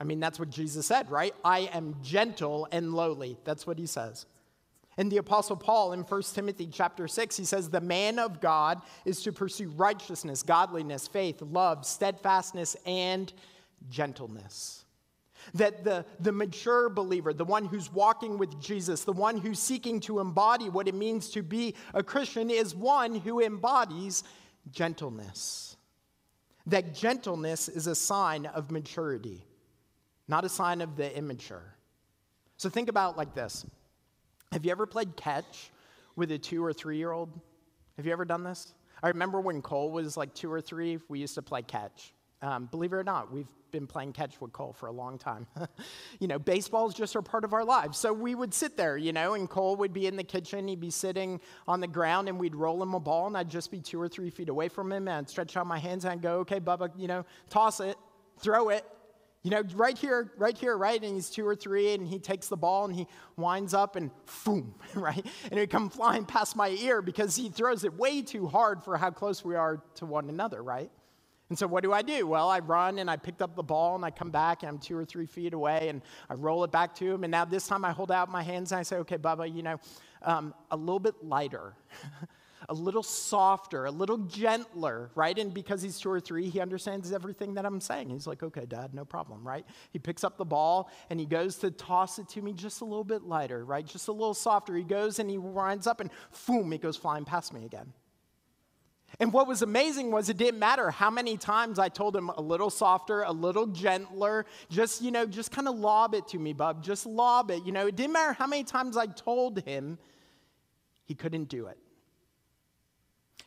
I 0.00 0.04
mean, 0.04 0.20
that's 0.20 0.38
what 0.38 0.50
Jesus 0.50 0.86
said, 0.86 1.10
right? 1.10 1.34
I 1.44 1.70
am 1.72 1.96
gentle 2.02 2.66
and 2.72 2.92
lowly. 2.92 3.38
That's 3.44 3.66
what 3.66 3.78
he 3.78 3.86
says. 3.86 4.26
And 4.96 5.10
the 5.10 5.16
apostle 5.16 5.56
Paul 5.56 5.92
in 5.92 6.02
1 6.02 6.22
Timothy 6.34 6.68
chapter 6.70 7.08
6, 7.08 7.36
he 7.36 7.44
says, 7.44 7.68
"The 7.68 7.80
man 7.80 8.18
of 8.18 8.40
God 8.40 8.82
is 9.04 9.22
to 9.22 9.32
pursue 9.32 9.68
righteousness, 9.70 10.42
godliness, 10.42 11.08
faith, 11.08 11.42
love, 11.42 11.84
steadfastness, 11.84 12.76
and 12.86 13.32
gentleness." 13.88 14.84
That 15.52 15.84
the, 15.84 16.06
the 16.20 16.32
mature 16.32 16.88
believer, 16.88 17.34
the 17.34 17.44
one 17.44 17.66
who's 17.66 17.92
walking 17.92 18.38
with 18.38 18.60
Jesus, 18.60 19.04
the 19.04 19.12
one 19.12 19.36
who's 19.36 19.58
seeking 19.58 20.00
to 20.00 20.20
embody 20.20 20.70
what 20.70 20.88
it 20.88 20.94
means 20.94 21.28
to 21.30 21.42
be 21.42 21.74
a 21.92 22.02
Christian, 22.02 22.48
is 22.48 22.74
one 22.74 23.16
who 23.16 23.40
embodies 23.40 24.22
gentleness. 24.70 25.76
That 26.66 26.94
gentleness 26.94 27.68
is 27.68 27.86
a 27.88 27.94
sign 27.94 28.46
of 28.46 28.70
maturity 28.70 29.44
not 30.28 30.44
a 30.44 30.48
sign 30.48 30.80
of 30.80 30.96
the 30.96 31.16
immature. 31.16 31.74
So 32.56 32.68
think 32.68 32.88
about 32.88 33.16
like 33.16 33.34
this 33.34 33.66
Have 34.52 34.64
you 34.64 34.70
ever 34.70 34.86
played 34.86 35.16
catch 35.16 35.70
with 36.16 36.30
a 36.32 36.38
two 36.38 36.64
or 36.64 36.72
three 36.72 36.98
year 36.98 37.12
old? 37.12 37.30
Have 37.96 38.06
you 38.06 38.12
ever 38.12 38.24
done 38.24 38.44
this? 38.44 38.74
I 39.02 39.08
remember 39.08 39.40
when 39.40 39.60
Cole 39.60 39.90
was 39.90 40.16
like 40.16 40.34
two 40.34 40.50
or 40.50 40.60
three, 40.60 40.98
we 41.08 41.18
used 41.18 41.34
to 41.34 41.42
play 41.42 41.62
catch. 41.62 42.14
Um, 42.42 42.66
believe 42.66 42.92
it 42.92 42.96
or 42.96 43.04
not, 43.04 43.32
we've 43.32 43.48
been 43.70 43.86
playing 43.86 44.12
catch 44.12 44.40
with 44.40 44.52
Cole 44.52 44.72
for 44.72 44.86
a 44.86 44.92
long 44.92 45.18
time. 45.18 45.46
you 46.20 46.28
know, 46.28 46.38
baseballs 46.38 46.94
just 46.94 47.14
a 47.16 47.22
part 47.22 47.44
of 47.44 47.52
our 47.52 47.64
lives. 47.64 47.98
So 47.98 48.12
we 48.12 48.34
would 48.34 48.54
sit 48.54 48.76
there, 48.76 48.96
you 48.96 49.12
know, 49.12 49.34
and 49.34 49.48
Cole 49.48 49.76
would 49.76 49.92
be 49.92 50.06
in 50.06 50.16
the 50.16 50.24
kitchen, 50.24 50.68
he'd 50.68 50.80
be 50.80 50.90
sitting 50.90 51.40
on 51.66 51.80
the 51.80 51.86
ground, 51.86 52.28
and 52.28 52.38
we'd 52.38 52.54
roll 52.54 52.82
him 52.82 52.94
a 52.94 53.00
ball, 53.00 53.26
and 53.26 53.36
I'd 53.36 53.50
just 53.50 53.70
be 53.70 53.80
two 53.80 54.00
or 54.00 54.08
three 54.08 54.30
feet 54.30 54.48
away 54.48 54.68
from 54.68 54.92
him, 54.92 55.08
and 55.08 55.16
I'd 55.18 55.28
stretch 55.28 55.56
out 55.56 55.66
my 55.66 55.78
hands 55.78 56.04
and 56.04 56.12
I'd 56.12 56.22
go, 56.22 56.38
okay, 56.40 56.60
Bubba, 56.60 56.90
you 56.96 57.08
know, 57.08 57.24
toss 57.50 57.80
it, 57.80 57.96
throw 58.38 58.68
it, 58.68 58.84
you 59.44 59.50
know, 59.50 59.62
right 59.74 59.96
here, 59.96 60.32
right 60.38 60.56
here, 60.56 60.76
right? 60.76 61.00
And 61.00 61.14
he's 61.14 61.28
two 61.28 61.46
or 61.46 61.54
three, 61.54 61.92
and 61.92 62.08
he 62.08 62.18
takes 62.18 62.48
the 62.48 62.56
ball 62.56 62.86
and 62.86 62.94
he 62.94 63.06
winds 63.36 63.74
up 63.74 63.94
and 63.94 64.10
boom, 64.44 64.74
right? 64.94 65.24
And 65.44 65.52
it 65.52 65.62
would 65.62 65.70
come 65.70 65.90
flying 65.90 66.24
past 66.24 66.56
my 66.56 66.70
ear 66.70 67.02
because 67.02 67.36
he 67.36 67.50
throws 67.50 67.84
it 67.84 67.92
way 67.92 68.22
too 68.22 68.46
hard 68.46 68.82
for 68.82 68.96
how 68.96 69.10
close 69.10 69.44
we 69.44 69.54
are 69.54 69.82
to 69.96 70.06
one 70.06 70.30
another, 70.30 70.62
right? 70.62 70.90
And 71.50 71.58
so 71.58 71.66
what 71.66 71.84
do 71.84 71.92
I 71.92 72.00
do? 72.00 72.26
Well, 72.26 72.48
I 72.48 72.60
run 72.60 72.98
and 72.98 73.10
I 73.10 73.18
picked 73.18 73.42
up 73.42 73.54
the 73.54 73.62
ball 73.62 73.94
and 73.96 74.04
I 74.04 74.10
come 74.10 74.30
back 74.30 74.62
and 74.62 74.70
I'm 74.70 74.78
two 74.78 74.96
or 74.96 75.04
three 75.04 75.26
feet 75.26 75.52
away 75.52 75.88
and 75.90 76.00
I 76.30 76.34
roll 76.34 76.64
it 76.64 76.72
back 76.72 76.94
to 76.96 77.12
him. 77.12 77.22
And 77.22 77.30
now 77.30 77.44
this 77.44 77.66
time 77.66 77.84
I 77.84 77.92
hold 77.92 78.10
out 78.10 78.30
my 78.30 78.42
hands 78.42 78.72
and 78.72 78.78
I 78.78 78.82
say, 78.82 78.96
okay, 78.96 79.18
Bubba, 79.18 79.54
you 79.54 79.62
know, 79.62 79.78
um, 80.22 80.54
a 80.70 80.76
little 80.76 80.98
bit 80.98 81.22
lighter. 81.22 81.74
a 82.68 82.74
little 82.74 83.02
softer, 83.02 83.84
a 83.84 83.90
little 83.90 84.18
gentler, 84.18 85.10
right? 85.14 85.38
And 85.38 85.52
because 85.52 85.82
he's 85.82 85.98
two 85.98 86.10
or 86.10 86.20
three, 86.20 86.48
he 86.48 86.60
understands 86.60 87.12
everything 87.12 87.54
that 87.54 87.66
I'm 87.66 87.80
saying. 87.80 88.10
He's 88.10 88.26
like, 88.26 88.42
okay, 88.42 88.66
dad, 88.66 88.94
no 88.94 89.04
problem, 89.04 89.46
right? 89.46 89.64
He 89.92 89.98
picks 89.98 90.24
up 90.24 90.36
the 90.36 90.44
ball 90.44 90.90
and 91.10 91.20
he 91.20 91.26
goes 91.26 91.56
to 91.56 91.70
toss 91.70 92.18
it 92.18 92.28
to 92.30 92.42
me 92.42 92.52
just 92.52 92.80
a 92.80 92.84
little 92.84 93.04
bit 93.04 93.22
lighter, 93.22 93.64
right? 93.64 93.84
Just 93.84 94.08
a 94.08 94.12
little 94.12 94.34
softer. 94.34 94.74
He 94.74 94.84
goes 94.84 95.18
and 95.18 95.28
he 95.28 95.38
winds 95.38 95.86
up 95.86 96.00
and 96.00 96.10
boom, 96.46 96.72
it 96.72 96.80
goes 96.80 96.96
flying 96.96 97.24
past 97.24 97.52
me 97.52 97.64
again. 97.64 97.92
And 99.20 99.32
what 99.32 99.46
was 99.46 99.62
amazing 99.62 100.10
was 100.10 100.28
it 100.28 100.36
didn't 100.36 100.58
matter 100.58 100.90
how 100.90 101.10
many 101.10 101.36
times 101.36 101.78
I 101.78 101.88
told 101.88 102.16
him 102.16 102.30
a 102.30 102.40
little 102.40 102.70
softer, 102.70 103.22
a 103.22 103.30
little 103.30 103.66
gentler, 103.66 104.44
just, 104.70 105.02
you 105.02 105.10
know, 105.12 105.24
just 105.24 105.52
kind 105.52 105.68
of 105.68 105.76
lob 105.76 106.14
it 106.14 106.26
to 106.28 106.38
me, 106.38 106.52
bub, 106.52 106.82
just 106.82 107.06
lob 107.06 107.50
it. 107.50 107.64
You 107.64 107.72
know, 107.72 107.86
it 107.86 107.94
didn't 107.94 108.12
matter 108.12 108.32
how 108.32 108.46
many 108.46 108.64
times 108.64 108.96
I 108.96 109.06
told 109.06 109.60
him, 109.62 109.98
he 111.04 111.14
couldn't 111.14 111.48
do 111.48 111.66
it. 111.66 111.78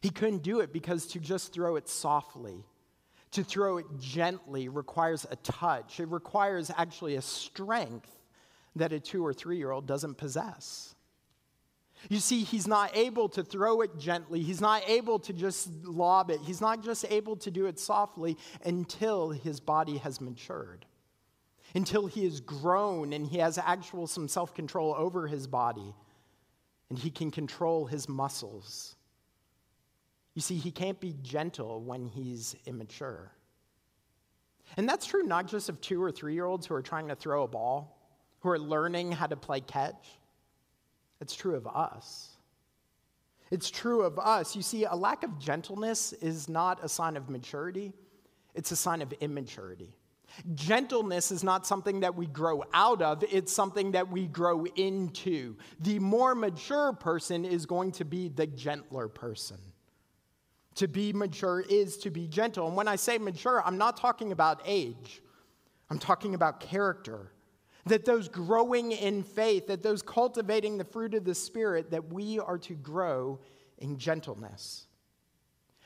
He 0.01 0.09
couldn't 0.09 0.43
do 0.43 0.59
it 0.59 0.71
because 0.71 1.07
to 1.07 1.19
just 1.19 1.53
throw 1.53 1.75
it 1.75 1.89
softly, 1.89 2.63
to 3.31 3.43
throw 3.43 3.77
it 3.77 3.85
gently, 3.99 4.69
requires 4.69 5.25
a 5.29 5.35
touch. 5.37 5.99
It 5.99 6.09
requires 6.09 6.71
actually 6.75 7.15
a 7.15 7.21
strength 7.21 8.11
that 8.75 8.93
a 8.93 8.99
two 8.99 9.25
or 9.25 9.33
three 9.33 9.57
year 9.57 9.71
old 9.71 9.87
doesn't 9.87 10.15
possess. 10.15 10.95
You 12.09 12.19
see, 12.19 12.43
he's 12.43 12.67
not 12.67 12.95
able 12.95 13.27
to 13.29 13.43
throw 13.43 13.81
it 13.81 13.97
gently. 13.97 14.43
He's 14.43 14.61
not 14.61 14.87
able 14.87 15.17
to 15.19 15.33
just 15.33 15.67
lob 15.83 16.29
it. 16.29 16.39
He's 16.41 16.61
not 16.61 16.83
just 16.83 17.05
able 17.09 17.35
to 17.37 17.49
do 17.49 17.65
it 17.65 17.79
softly 17.79 18.37
until 18.63 19.31
his 19.31 19.59
body 19.59 19.97
has 19.97 20.21
matured, 20.21 20.85
until 21.73 22.05
he 22.05 22.23
has 22.25 22.39
grown 22.39 23.13
and 23.13 23.25
he 23.25 23.39
has 23.39 23.57
actual 23.57 24.05
some 24.05 24.27
self 24.27 24.53
control 24.53 24.93
over 24.95 25.25
his 25.25 25.47
body 25.47 25.95
and 26.89 26.99
he 26.99 27.09
can 27.09 27.31
control 27.31 27.87
his 27.87 28.07
muscles 28.07 28.96
You 30.37 30.41
see, 30.41 30.57
he 30.57 30.69
can't 30.69 30.99
be 30.99 31.15
gentle 31.23 31.81
when 31.81 32.05
he's 32.05 32.55
immature. 32.67 33.31
And 34.77 34.87
that's 34.87 35.07
true 35.07 35.23
not 35.23 35.47
just 35.47 35.67
of 35.67 35.81
two 35.81 35.99
or 35.99 36.11
three 36.11 36.35
year 36.35 36.45
olds 36.45 36.67
who 36.67 36.75
are 36.75 36.81
trying 36.83 37.07
to 37.07 37.15
throw 37.15 37.41
a 37.41 37.47
ball, 37.47 37.99
who 38.41 38.49
are 38.49 38.59
learning 38.59 39.13
how 39.13 39.25
to 39.25 39.35
play 39.35 39.61
catch. 39.61 40.19
It's 41.19 41.33
true 41.35 41.55
of 41.55 41.65
us. 41.65 42.37
It's 43.49 43.71
true 43.71 44.03
of 44.03 44.19
us. 44.19 44.55
You 44.55 44.61
see, 44.61 44.83
a 44.83 44.93
lack 44.93 45.23
of 45.23 45.39
gentleness 45.39 46.13
is 46.13 46.47
not 46.47 46.83
a 46.83 46.87
sign 46.87 47.17
of 47.17 47.29
maturity, 47.31 47.91
it's 48.53 48.71
a 48.71 48.75
sign 48.75 49.01
of 49.01 49.11
immaturity. 49.13 49.95
Gentleness 50.53 51.31
is 51.31 51.43
not 51.43 51.65
something 51.65 52.01
that 52.01 52.13
we 52.13 52.27
grow 52.27 52.63
out 52.75 53.01
of, 53.01 53.23
it's 53.31 53.51
something 53.51 53.93
that 53.93 54.11
we 54.11 54.27
grow 54.27 54.65
into. 54.75 55.55
The 55.79 55.97
more 55.97 56.35
mature 56.35 56.93
person 56.93 57.43
is 57.43 57.65
going 57.65 57.93
to 57.93 58.05
be 58.05 58.29
the 58.29 58.45
gentler 58.45 59.07
person. 59.07 59.57
To 60.77 60.87
be 60.87 61.11
mature 61.11 61.61
is 61.61 61.97
to 61.97 62.11
be 62.11 62.27
gentle. 62.27 62.67
And 62.67 62.75
when 62.75 62.87
I 62.87 62.97
say 62.97 63.17
mature, 63.17 63.61
I'm 63.65 63.77
not 63.77 63.97
talking 63.97 64.31
about 64.31 64.61
age, 64.65 65.21
I'm 65.89 65.99
talking 65.99 66.35
about 66.35 66.59
character. 66.59 67.31
That 67.85 68.03
those 68.03 68.27
growing 68.27 68.91
in 68.91 69.23
faith, 69.23 69.67
that 69.67 69.81
those 69.81 70.01
cultivating 70.01 70.77
the 70.77 70.83
fruit 70.83 71.13
of 71.13 71.23
the 71.23 71.33
Spirit, 71.33 71.91
that 71.91 72.11
we 72.11 72.37
are 72.37 72.57
to 72.57 72.73
grow 72.73 73.39
in 73.77 73.97
gentleness. 73.97 74.87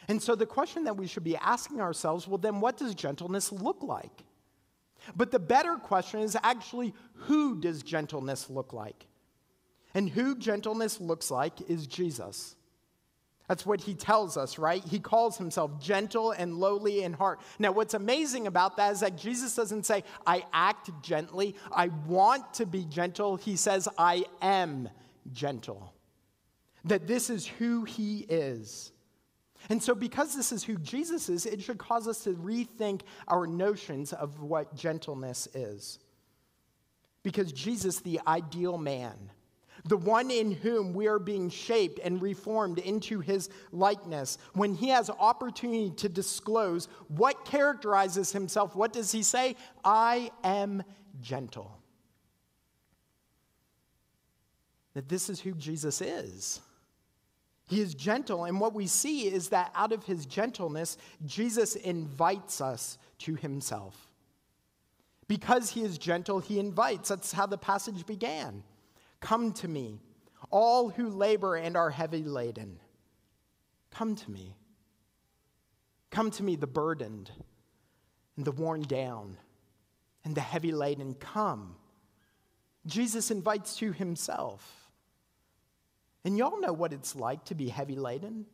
And 0.08 0.20
so 0.20 0.34
the 0.34 0.48
question 0.48 0.86
that 0.86 0.98
we 0.98 1.06
should 1.06 1.24
be 1.24 1.38
asking 1.38 1.80
ourselves 1.80 2.28
well, 2.28 2.40
then 2.40 2.60
what 2.60 2.76
does 2.76 2.96
gentleness 2.96 3.52
look 3.52 3.84
like? 3.84 4.24
But 5.16 5.32
the 5.32 5.40
better 5.40 5.76
question 5.76 6.22
is 6.22 6.36
actually, 6.42 6.94
who 7.14 7.60
does 7.60 7.84
gentleness 7.84 8.50
look 8.50 8.74
like? 8.74 9.06
And 9.94 10.10
who 10.10 10.36
gentleness 10.36 11.00
looks 11.00 11.30
like 11.30 11.70
is 11.70 11.86
Jesus. 11.86 12.56
That's 13.52 13.66
what 13.66 13.82
he 13.82 13.96
tells 13.96 14.38
us, 14.38 14.58
right? 14.58 14.82
He 14.82 14.98
calls 14.98 15.38
himself 15.38 15.78
gentle 15.78 16.32
and 16.32 16.56
lowly 16.56 17.04
in 17.04 17.12
heart. 17.12 17.42
Now, 17.60 17.74
what's 17.74 17.94
amazing 17.94 18.48
about 18.48 18.78
that 18.78 18.94
is 18.94 19.02
that 19.02 19.18
Jesus 19.18 19.54
doesn't 19.56 19.86
say, 19.86 20.06
I 20.26 20.46
act 20.54 20.90
gently, 21.02 21.58
I 21.70 21.90
want 22.08 22.54
to 22.54 22.66
be 22.66 22.86
gentle. 22.86 23.36
He 23.36 23.58
says, 23.58 23.90
I 23.98 24.24
am 24.42 24.88
gentle. 25.34 25.94
That 26.86 27.08
this 27.08 27.30
is 27.30 27.46
who 27.46 27.84
he 27.84 28.20
is. 28.30 28.94
And 29.68 29.84
so, 29.84 29.96
because 29.96 30.34
this 30.34 30.54
is 30.54 30.64
who 30.64 30.78
Jesus 30.78 31.28
is, 31.28 31.46
it 31.46 31.62
should 31.62 31.78
cause 31.78 32.08
us 32.08 32.24
to 32.24 32.30
rethink 32.36 33.02
our 33.28 33.46
notions 33.46 34.14
of 34.14 34.40
what 34.40 34.78
gentleness 34.78 35.50
is. 35.54 36.00
Because 37.22 37.52
Jesus, 37.52 38.00
the 38.00 38.22
ideal 38.26 38.78
man, 38.78 39.30
the 39.86 39.98
one 39.98 40.30
in 40.30 40.52
whom 40.52 40.94
we 40.94 41.08
are 41.08 41.20
being 41.20 41.50
shaped 41.50 42.00
and 42.04 42.22
reformed 42.22 42.78
into 42.80 43.20
his 43.20 43.50
likeness, 43.72 44.38
when 44.54 44.76
he 44.76 44.90
has 44.90 45.10
opportunity 45.10 45.92
to 45.92 46.10
disclose 46.10 46.88
what 47.08 47.46
characterizes 47.46 48.32
himself, 48.32 48.76
what 48.76 48.94
does 48.94 49.12
he 49.12 49.24
say? 49.24 49.56
I 49.84 50.32
am 50.44 50.84
gentle. 51.22 51.78
That 54.94 55.10
this 55.10 55.30
is 55.30 55.40
who 55.40 55.54
Jesus 55.54 56.02
is. 56.02 56.60
He 57.68 57.80
is 57.80 57.96
gentle, 57.96 58.44
and 58.44 58.60
what 58.60 58.74
we 58.74 58.86
see 58.86 59.34
is 59.34 59.50
that 59.50 59.72
out 59.74 59.94
of 59.94 60.04
his 60.04 60.26
gentleness, 60.26 60.98
Jesus 61.26 61.76
invites 61.76 62.60
us 62.60 62.98
to 63.20 63.36
himself. 63.36 64.12
Because 65.30 65.70
he 65.70 65.82
is 65.82 65.98
gentle, 65.98 66.40
he 66.40 66.60
invites. 66.60 67.08
That's 67.08 67.32
how 67.32 67.46
the 67.46 67.58
passage 67.58 68.06
began. 68.06 68.64
Come 69.22 69.54
to 69.54 69.68
me, 69.68 70.02
all 70.50 70.90
who 70.90 71.10
labor 71.10 71.56
and 71.56 71.78
are 71.78 71.92
heavy 71.92 72.24
laden. 72.24 72.80
Come 73.92 74.16
to 74.16 74.32
me. 74.32 74.56
Come 76.10 76.32
to 76.32 76.44
me, 76.44 76.56
the 76.56 76.68
burdened 76.68 77.32
and 78.36 78.46
the 78.46 78.52
worn 78.52 78.82
down 78.82 79.38
and 80.26 80.36
the 80.36 80.42
heavy 80.42 80.72
laden. 80.72 81.14
Come. 81.14 81.76
Jesus 82.86 83.32
invites 83.32 83.76
to 83.78 83.92
himself. 83.92 84.90
And 86.24 86.38
y'all 86.38 86.60
know 86.60 86.74
what 86.74 86.94
it's 86.94 87.16
like 87.16 87.46
to 87.46 87.56
be 87.56 87.70
heavy 87.70 87.96
laden, 87.96 88.46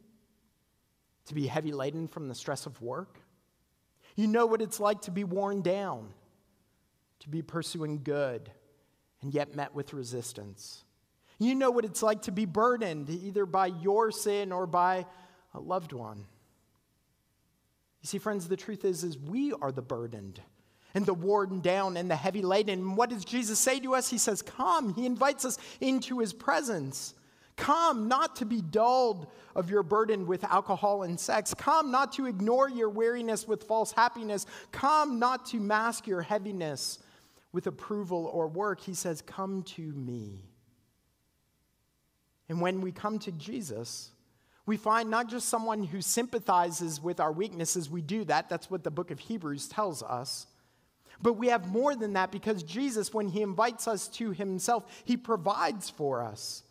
to 1.26 1.34
be 1.34 1.48
heavy 1.48 1.72
laden 1.72 2.08
from 2.08 2.28
the 2.28 2.36
stress 2.36 2.66
of 2.66 2.82
work. 2.82 3.20
You 4.16 4.28
know 4.28 4.46
what 4.46 4.62
it's 4.62 4.80
like 4.80 5.02
to 5.02 5.12
be 5.12 5.24
worn 5.24 5.62
down, 5.62 6.14
to 7.20 7.30
be 7.30 7.42
pursuing 7.42 8.04
good 8.04 8.52
and 9.22 9.34
yet 9.34 9.56
met 9.56 9.74
with 9.74 9.94
resistance. 9.94 10.84
You 11.40 11.56
know 11.56 11.72
what 11.72 11.86
it's 11.86 12.02
like 12.02 12.24
to 12.24 12.32
be 12.32 12.46
burdened 12.46 13.10
either 13.10 13.46
by 13.46 13.68
your 13.68 14.12
sin 14.12 14.52
or 14.52 14.66
by 14.66 15.06
a 15.54 15.60
loved 15.60 15.94
one. 15.94 16.26
You 18.02 18.08
see, 18.08 18.18
friends, 18.18 18.48
the 18.48 18.58
truth 18.58 18.86
is, 18.86 19.04
is 19.04 19.18
we 19.18 19.54
are 19.54 19.72
the 19.72 19.82
burdened 19.82 20.42
and 20.94 21.06
the 21.06 21.14
worn 21.14 21.62
down 21.62 21.98
and 21.98 22.10
the 22.10 22.16
heavy 22.16 22.42
laden. 22.42 22.80
And 22.80 22.98
what 22.98 23.10
does 23.10 23.26
Jesus 23.26 23.60
say 23.60 23.80
to 23.82 23.96
us? 23.96 24.10
He 24.10 24.18
says, 24.18 24.42
Come. 24.42 24.94
He 24.94 25.06
invites 25.06 25.46
us 25.46 25.58
into 25.80 26.20
his 26.20 26.34
presence. 26.34 27.14
Come 27.56 28.08
not 28.08 28.36
to 28.38 28.46
be 28.46 28.62
dulled 28.62 29.28
of 29.56 29.70
your 29.70 29.82
burden 29.82 30.28
with 30.28 30.44
alcohol 30.44 31.04
and 31.04 31.20
sex. 31.20 31.54
Come 31.56 31.92
not 31.92 32.14
to 32.14 32.28
ignore 32.28 32.70
your 32.70 32.90
weariness 32.90 33.48
with 33.48 33.64
false 33.64 33.92
happiness. 33.92 34.46
Come 34.72 35.18
not 35.18 35.48
to 35.48 35.60
mask 35.60 36.06
your 36.06 36.22
heaviness 36.22 37.00
with 37.58 37.66
approval 37.66 38.30
or 38.32 38.48
work. 38.48 38.80
He 38.80 38.94
says, 38.94 39.24
Come 39.24 39.64
to 39.64 39.82
me. 39.82 40.44
And 42.48 42.62
when 42.62 42.82
we 42.82 42.92
come 42.92 43.18
to 43.18 43.32
Jesus, 43.32 44.12
we 44.68 44.78
find 44.78 45.10
not 45.10 45.28
just 45.28 45.50
someone 45.50 45.82
who 45.82 46.00
sympathizes 46.00 47.02
with 47.02 47.20
our 47.20 47.32
weaknesses, 47.32 47.90
we 47.90 48.04
do 48.04 48.24
that. 48.26 48.48
That's 48.48 48.70
what 48.70 48.84
the 48.84 48.92
book 48.92 49.10
of 49.10 49.18
Hebrews 49.18 49.70
tells 49.70 50.04
us. 50.04 50.46
But 51.20 51.34
we 51.34 51.48
have 51.48 51.68
more 51.68 51.96
than 51.96 52.14
that 52.14 52.32
because 52.32 52.62
Jesus, 52.62 53.12
when 53.12 53.28
he 53.28 53.42
invites 53.42 53.88
us 53.88 54.08
to 54.10 54.30
himself, 54.30 54.86
he 55.04 55.18
provides 55.18 55.90
for 55.90 56.22
us. 56.22 56.62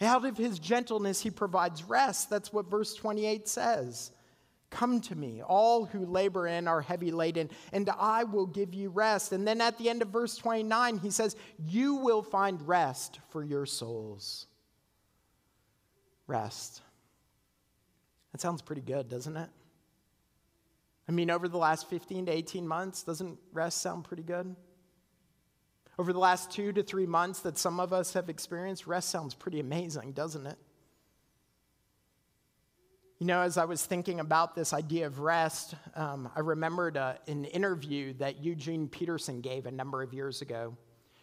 Out 0.00 0.24
of 0.24 0.38
his 0.38 0.58
gentleness, 0.58 1.20
he 1.20 1.30
provides 1.30 1.84
rest. 1.84 2.30
That's 2.30 2.54
what 2.54 2.70
verse 2.70 2.94
28 2.94 3.46
says. 3.46 4.12
Come 4.70 5.00
to 5.02 5.14
me, 5.14 5.42
all 5.42 5.84
who 5.84 6.04
labor 6.04 6.46
and 6.46 6.68
are 6.68 6.80
heavy 6.80 7.10
laden, 7.10 7.50
and 7.72 7.88
I 7.98 8.24
will 8.24 8.46
give 8.46 8.74
you 8.74 8.90
rest. 8.90 9.32
And 9.32 9.46
then 9.46 9.60
at 9.60 9.78
the 9.78 9.88
end 9.88 10.02
of 10.02 10.08
verse 10.08 10.36
29, 10.36 10.98
he 10.98 11.10
says, 11.10 11.36
You 11.58 11.96
will 11.96 12.22
find 12.22 12.66
rest 12.66 13.20
for 13.30 13.44
your 13.44 13.66
souls. 13.66 14.46
Rest. 16.26 16.82
That 18.32 18.40
sounds 18.40 18.60
pretty 18.60 18.82
good, 18.82 19.08
doesn't 19.08 19.36
it? 19.36 19.48
I 21.08 21.12
mean, 21.12 21.30
over 21.30 21.46
the 21.46 21.58
last 21.58 21.88
15 21.88 22.26
to 22.26 22.32
18 22.32 22.66
months, 22.66 23.04
doesn't 23.04 23.38
rest 23.52 23.80
sound 23.80 24.04
pretty 24.04 24.24
good? 24.24 24.56
over 25.98 26.12
the 26.12 26.18
last 26.18 26.50
two 26.50 26.72
to 26.72 26.82
three 26.82 27.06
months 27.06 27.40
that 27.40 27.56
some 27.56 27.80
of 27.80 27.92
us 27.92 28.12
have 28.12 28.28
experienced, 28.28 28.86
rest 28.86 29.08
sounds 29.08 29.34
pretty 29.34 29.60
amazing, 29.60 30.12
doesn't 30.12 30.46
it? 30.46 30.58
You 33.18 33.26
know, 33.26 33.40
as 33.40 33.56
I 33.56 33.64
was 33.64 33.82
thinking 33.82 34.20
about 34.20 34.54
this 34.54 34.74
idea 34.74 35.06
of 35.06 35.20
rest, 35.20 35.74
um, 35.94 36.28
I 36.36 36.40
remembered 36.40 36.98
uh, 36.98 37.14
an 37.26 37.46
interview 37.46 38.12
that 38.18 38.44
Eugene 38.44 38.88
Peterson 38.88 39.40
gave 39.40 39.64
a 39.64 39.70
number 39.70 40.02
of 40.02 40.12
years 40.12 40.42
ago. 40.42 40.76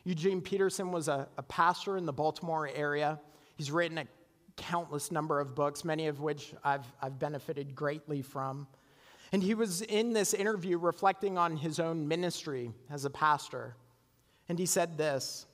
Eugene 0.04 0.42
Peterson 0.42 0.92
was 0.92 1.08
a, 1.08 1.28
a 1.38 1.44
pastor 1.44 1.96
in 1.98 2.08
the 2.08 2.12
Baltimore 2.12 2.68
area. 2.74 3.20
He's 3.58 3.70
written 3.70 4.00
a 4.00 4.08
countless 4.58 5.12
number 5.12 5.40
of 5.40 5.54
books, 5.54 5.86
many 5.86 6.08
of 6.08 6.20
which 6.20 6.56
I've, 6.64 6.92
I've 7.00 7.20
benefited 7.20 7.76
greatly 7.76 8.24
from. 8.24 8.66
And 9.32 9.44
he 9.44 9.54
was 9.54 9.84
in 9.84 10.14
this 10.14 10.34
interview 10.34 10.80
reflecting 10.80 11.38
on 11.38 11.58
his 11.58 11.80
own 11.80 12.08
ministry 12.08 12.72
as 12.90 13.06
a 13.06 13.12
pastor. 13.12 13.76
And 14.50 14.58
he 14.58 14.66
said 14.66 14.98
this 14.98 15.46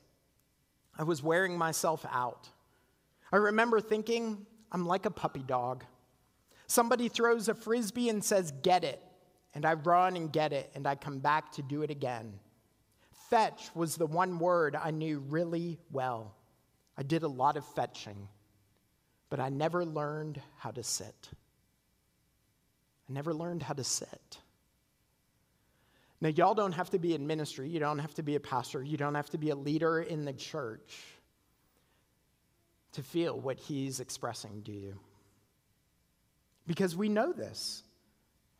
I 0.98 1.02
was 1.02 1.22
wearing 1.22 1.58
myself 1.58 2.06
out. 2.10 2.48
I 3.30 3.36
remember 3.36 3.78
thinking, 3.78 4.46
I'm 4.72 4.86
like 4.86 5.04
a 5.04 5.10
puppy 5.10 5.42
dog. 5.42 5.84
Somebody 6.70 7.08
throws 7.08 7.48
a 7.48 7.54
frisbee 7.54 8.10
and 8.10 8.22
says, 8.22 8.52
Get 8.62 8.84
it. 8.84 9.02
And 9.54 9.66
I 9.66 9.72
run 9.72 10.14
and 10.14 10.32
get 10.32 10.52
it, 10.52 10.70
and 10.76 10.86
I 10.86 10.94
come 10.94 11.18
back 11.18 11.50
to 11.54 11.62
do 11.62 11.82
it 11.82 11.90
again. 11.90 12.38
Fetch 13.28 13.74
was 13.74 13.96
the 13.96 14.06
one 14.06 14.38
word 14.38 14.76
I 14.76 14.92
knew 14.92 15.18
really 15.18 15.80
well. 15.90 16.36
I 16.96 17.02
did 17.02 17.24
a 17.24 17.28
lot 17.28 17.56
of 17.56 17.64
fetching, 17.64 18.28
but 19.30 19.40
I 19.40 19.48
never 19.48 19.84
learned 19.84 20.40
how 20.58 20.70
to 20.70 20.84
sit. 20.84 21.30
I 23.08 23.14
never 23.14 23.34
learned 23.34 23.64
how 23.64 23.74
to 23.74 23.82
sit. 23.82 24.38
Now, 26.20 26.28
y'all 26.28 26.54
don't 26.54 26.70
have 26.70 26.90
to 26.90 27.00
be 27.00 27.16
in 27.16 27.26
ministry, 27.26 27.68
you 27.68 27.80
don't 27.80 27.98
have 27.98 28.14
to 28.14 28.22
be 28.22 28.36
a 28.36 28.40
pastor, 28.40 28.80
you 28.80 28.96
don't 28.96 29.16
have 29.16 29.30
to 29.30 29.38
be 29.38 29.50
a 29.50 29.56
leader 29.56 30.02
in 30.02 30.24
the 30.24 30.34
church 30.34 30.94
to 32.92 33.02
feel 33.02 33.40
what 33.40 33.58
he's 33.58 33.98
expressing 33.98 34.62
to 34.62 34.72
you. 34.72 35.00
Because 36.66 36.96
we 36.96 37.08
know 37.08 37.32
this. 37.32 37.82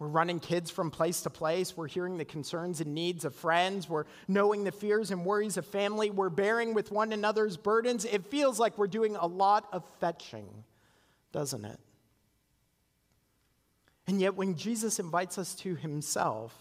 We're 0.00 0.08
running 0.08 0.40
kids 0.40 0.70
from 0.70 0.90
place 0.90 1.20
to 1.22 1.30
place. 1.30 1.76
We're 1.76 1.86
hearing 1.86 2.16
the 2.16 2.24
concerns 2.24 2.80
and 2.80 2.94
needs 2.94 3.26
of 3.26 3.34
friends. 3.34 3.86
We're 3.86 4.06
knowing 4.26 4.64
the 4.64 4.72
fears 4.72 5.10
and 5.10 5.26
worries 5.26 5.58
of 5.58 5.66
family. 5.66 6.10
We're 6.10 6.30
bearing 6.30 6.72
with 6.72 6.90
one 6.90 7.12
another's 7.12 7.58
burdens. 7.58 8.06
It 8.06 8.24
feels 8.24 8.58
like 8.58 8.78
we're 8.78 8.86
doing 8.86 9.14
a 9.16 9.26
lot 9.26 9.68
of 9.72 9.84
fetching, 10.00 10.48
doesn't 11.32 11.66
it? 11.66 11.78
And 14.06 14.22
yet, 14.22 14.36
when 14.36 14.56
Jesus 14.56 14.98
invites 14.98 15.36
us 15.36 15.54
to 15.56 15.74
himself, 15.74 16.56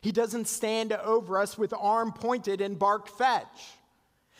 he 0.00 0.10
doesn't 0.10 0.48
stand 0.48 0.92
over 0.92 1.38
us 1.38 1.58
with 1.58 1.74
arm 1.78 2.12
pointed 2.12 2.62
and 2.62 2.78
bark 2.78 3.08
fetch. 3.08 3.72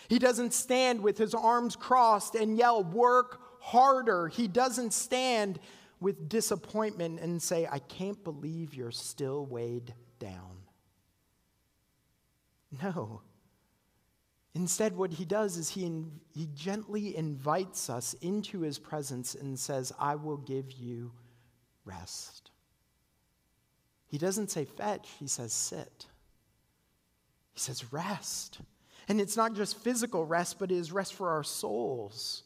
He 0.09 0.19
doesn't 0.19 0.55
stand 0.55 1.03
with 1.03 1.19
his 1.19 1.35
arms 1.35 1.77
crossed 1.77 2.35
and 2.35 2.57
yell, 2.57 2.83
work 2.83 3.41
harder. 3.61 4.29
He 4.29 4.49
doesn't 4.49 4.95
stand 4.95 5.59
with 6.05 6.29
disappointment 6.29 7.19
and 7.19 7.43
say, 7.43 7.67
I 7.73 7.79
can't 7.79 8.23
believe 8.23 8.75
you're 8.75 8.91
still 8.91 9.47
weighed 9.47 9.95
down. 10.19 10.59
No. 12.83 13.23
Instead, 14.55 14.95
what 14.95 15.13
he 15.13 15.25
does 15.25 15.57
is 15.57 15.71
he, 15.71 15.87
in, 15.87 16.21
he 16.35 16.47
gently 16.55 17.17
invites 17.17 17.89
us 17.89 18.13
into 18.21 18.61
his 18.61 18.79
presence 18.79 19.35
and 19.35 19.59
says, 19.59 19.95
I 19.99 20.17
will 20.17 20.37
give 20.37 20.73
you 20.73 21.11
rest. 21.87 22.51
He 24.07 24.19
doesn't 24.19 24.51
say 24.51 24.67
fetch, 24.67 25.09
he 25.19 25.27
says 25.27 25.55
sit. 25.55 26.07
He 27.55 27.61
says 27.61 27.95
rest. 27.95 28.61
And 29.09 29.23
it's 29.23 29.39
not 29.39 29.55
just 29.55 29.79
physical 29.79 30.27
rest, 30.27 30.59
but 30.59 30.71
it 30.71 30.77
is 30.77 30.93
rest 30.93 31.15
for 31.15 31.31
our 31.31 31.45
souls, 31.45 32.43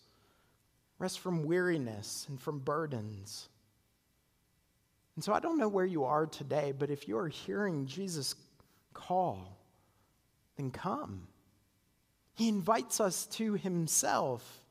rest 0.99 1.21
from 1.21 1.45
weariness 1.45 2.26
and 2.28 2.40
from 2.40 2.59
burdens. 2.59 3.49
And 5.14 5.25
so 5.25 5.33
I 5.33 5.40
don't 5.40 5.59
know 5.59 5.69
where 5.69 5.85
you 5.85 6.05
are 6.05 6.26
today, 6.26 6.73
but 6.76 6.90
if 6.90 7.09
you 7.09 7.19
are 7.19 7.28
hearing 7.28 7.87
Jesus 7.87 8.35
call, 8.95 9.59
then 10.57 10.71
come. 10.71 11.26
He 12.35 12.49
invites 12.49 13.00
us 13.00 13.26
to 13.26 13.55
himself 13.55 14.62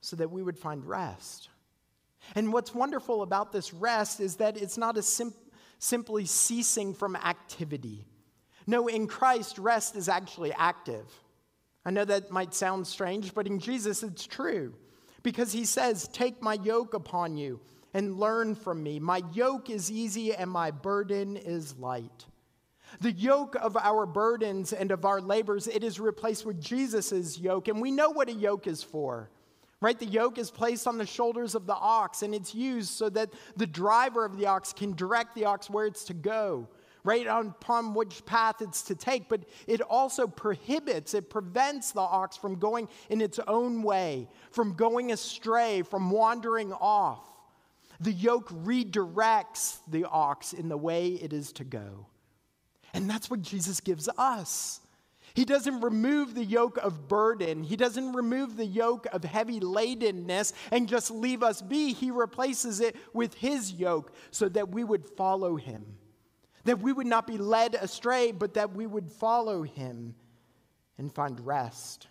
so 0.00 0.16
that 0.16 0.30
we 0.30 0.42
would 0.42 0.58
find 0.58 0.84
rest. 0.84 1.48
And 2.36 2.52
what's 2.52 2.74
wonderful 2.74 3.22
about 3.22 3.50
this 3.52 3.74
rest 3.74 4.20
is 4.20 4.36
that 4.36 4.56
it's 4.56 4.78
not 4.78 4.96
a 4.96 5.02
sim- 5.02 5.34
simply 5.78 6.26
ceasing 6.26 6.94
from 6.94 7.16
activity. 7.16 8.06
No, 8.66 8.86
in 8.86 9.08
Christ, 9.08 9.58
rest 9.58 9.96
is 9.96 10.08
actually 10.08 10.52
active. 10.52 11.06
I 11.84 11.90
know 11.90 12.04
that 12.04 12.30
might 12.30 12.54
sound 12.54 12.86
strange, 12.86 13.34
but 13.34 13.48
in 13.48 13.58
Jesus, 13.58 14.04
it's 14.04 14.26
true. 14.26 14.74
Because 15.22 15.52
he 15.52 15.64
says, 15.64 16.08
Take 16.08 16.42
my 16.42 16.54
yoke 16.54 16.94
upon 16.94 17.36
you 17.36 17.60
and 17.94 18.18
learn 18.18 18.54
from 18.54 18.82
me. 18.82 18.98
My 18.98 19.22
yoke 19.32 19.70
is 19.70 19.90
easy 19.90 20.34
and 20.34 20.50
my 20.50 20.70
burden 20.70 21.36
is 21.36 21.76
light. 21.78 22.26
The 23.00 23.12
yoke 23.12 23.56
of 23.56 23.76
our 23.76 24.04
burdens 24.06 24.72
and 24.72 24.90
of 24.90 25.04
our 25.04 25.20
labors, 25.20 25.66
it 25.66 25.82
is 25.82 25.98
replaced 25.98 26.44
with 26.44 26.60
Jesus' 26.60 27.38
yoke. 27.38 27.68
And 27.68 27.80
we 27.80 27.90
know 27.90 28.10
what 28.10 28.28
a 28.28 28.32
yoke 28.32 28.66
is 28.66 28.82
for, 28.82 29.30
right? 29.80 29.98
The 29.98 30.06
yoke 30.06 30.38
is 30.38 30.50
placed 30.50 30.86
on 30.86 30.98
the 30.98 31.06
shoulders 31.06 31.54
of 31.54 31.66
the 31.66 31.74
ox 31.74 32.22
and 32.22 32.34
it's 32.34 32.54
used 32.54 32.90
so 32.90 33.08
that 33.10 33.30
the 33.56 33.66
driver 33.66 34.24
of 34.24 34.36
the 34.36 34.46
ox 34.46 34.72
can 34.72 34.94
direct 34.94 35.34
the 35.34 35.46
ox 35.46 35.70
where 35.70 35.86
it's 35.86 36.04
to 36.04 36.14
go, 36.14 36.68
right? 37.04 37.26
Upon 37.26 37.94
which 37.94 38.24
path 38.24 38.62
it's 38.62 38.82
to 38.82 38.94
take. 38.94 39.28
But 39.28 39.44
it 39.66 39.80
also 39.80 40.26
prohibits, 40.26 41.14
it 41.14 41.30
prevents 41.30 41.92
the 41.92 42.00
ox 42.00 42.36
from 42.36 42.58
going 42.58 42.88
in 43.10 43.20
its 43.20 43.38
own 43.46 43.82
way, 43.82 44.28
from 44.50 44.74
going 44.74 45.12
astray, 45.12 45.82
from 45.82 46.10
wandering 46.10 46.72
off. 46.72 47.20
The 48.00 48.12
yoke 48.12 48.48
redirects 48.48 49.78
the 49.88 50.04
ox 50.04 50.52
in 50.52 50.68
the 50.68 50.76
way 50.76 51.08
it 51.08 51.32
is 51.32 51.52
to 51.52 51.64
go. 51.64 52.06
And 52.94 53.08
that's 53.08 53.30
what 53.30 53.42
Jesus 53.42 53.80
gives 53.80 54.08
us. 54.18 54.80
He 55.34 55.44
doesn't 55.44 55.80
remove 55.80 56.34
the 56.34 56.44
yoke 56.44 56.76
of 56.78 57.08
burden. 57.08 57.62
He 57.62 57.76
doesn't 57.76 58.12
remove 58.12 58.56
the 58.56 58.66
yoke 58.66 59.06
of 59.12 59.24
heavy 59.24 59.60
ladenness 59.60 60.52
and 60.70 60.88
just 60.88 61.10
leave 61.10 61.42
us 61.42 61.62
be. 61.62 61.92
He 61.94 62.10
replaces 62.10 62.80
it 62.80 62.96
with 63.14 63.34
His 63.34 63.72
yoke 63.72 64.12
so 64.30 64.48
that 64.50 64.70
we 64.70 64.84
would 64.84 65.06
follow 65.06 65.56
Him. 65.56 65.84
That 66.64 66.80
we 66.80 66.92
would 66.92 67.06
not 67.06 67.26
be 67.26 67.38
led 67.38 67.74
astray, 67.74 68.32
but 68.32 68.54
that 68.54 68.74
we 68.74 68.86
would 68.86 69.10
follow 69.10 69.62
Him 69.62 70.14
and 70.98 71.12
find 71.12 71.44
rest. 71.44 72.06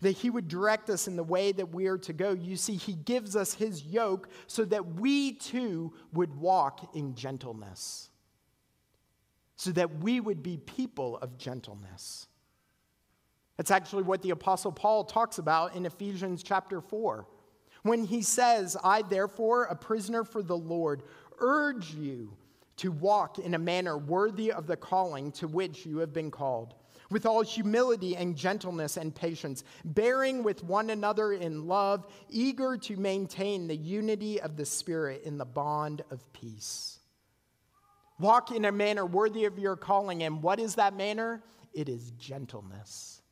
That 0.00 0.12
He 0.12 0.30
would 0.30 0.48
direct 0.48 0.90
us 0.90 1.08
in 1.08 1.16
the 1.16 1.24
way 1.24 1.52
that 1.52 1.74
we 1.74 1.86
are 1.86 1.98
to 1.98 2.12
go. 2.12 2.32
You 2.32 2.56
see, 2.56 2.76
He 2.76 2.94
gives 2.94 3.34
us 3.34 3.54
His 3.54 3.82
yoke 3.82 4.28
so 4.46 4.64
that 4.66 4.94
we 4.94 5.32
too 5.32 5.92
would 6.12 6.36
walk 6.36 6.94
in 6.94 7.14
gentleness 7.14 8.10
so 9.58 9.72
that 9.72 10.02
we 10.02 10.20
would 10.20 10.40
be 10.40 10.56
people 10.56 11.18
of 11.18 11.36
gentleness. 11.36 12.28
That's 13.56 13.72
actually 13.72 14.04
what 14.04 14.22
the 14.22 14.30
Apostle 14.30 14.70
Paul 14.70 15.02
talks 15.02 15.38
about 15.38 15.74
in 15.74 15.84
Ephesians 15.84 16.44
chapter 16.44 16.80
4. 16.80 17.26
When 17.82 18.04
he 18.04 18.22
says, 18.22 18.76
I, 18.84 19.02
therefore, 19.02 19.64
a 19.64 19.74
prisoner 19.74 20.22
for 20.22 20.44
the 20.44 20.56
Lord, 20.56 21.02
urge 21.40 21.92
you 21.92 22.36
to 22.78 22.90
walk 22.90 23.38
in 23.38 23.54
a 23.54 23.58
manner 23.58 23.98
worthy 23.98 24.50
of 24.50 24.66
the 24.66 24.76
calling 24.76 25.30
to 25.32 25.46
which 25.46 25.84
you 25.84 25.98
have 25.98 26.12
been 26.12 26.30
called, 26.30 26.74
with 27.10 27.26
all 27.26 27.42
humility 27.42 28.16
and 28.16 28.36
gentleness 28.36 28.96
and 28.96 29.14
patience, 29.14 29.64
bearing 29.84 30.42
with 30.42 30.64
one 30.64 30.90
another 30.90 31.32
in 31.32 31.66
love, 31.66 32.06
eager 32.28 32.76
to 32.76 32.96
maintain 32.96 33.66
the 33.66 33.76
unity 33.76 34.40
of 34.40 34.56
the 34.56 34.64
Spirit 34.64 35.22
in 35.24 35.38
the 35.38 35.44
bond 35.44 36.02
of 36.10 36.32
peace. 36.32 36.98
Walk 38.18 38.50
in 38.50 38.64
a 38.64 38.72
manner 38.72 39.06
worthy 39.06 39.44
of 39.44 39.58
your 39.58 39.76
calling. 39.76 40.22
And 40.22 40.42
what 40.42 40.58
is 40.58 40.74
that 40.74 40.96
manner? 40.96 41.42
It 41.72 41.88
is 41.88 42.10
gentleness. 42.12 43.22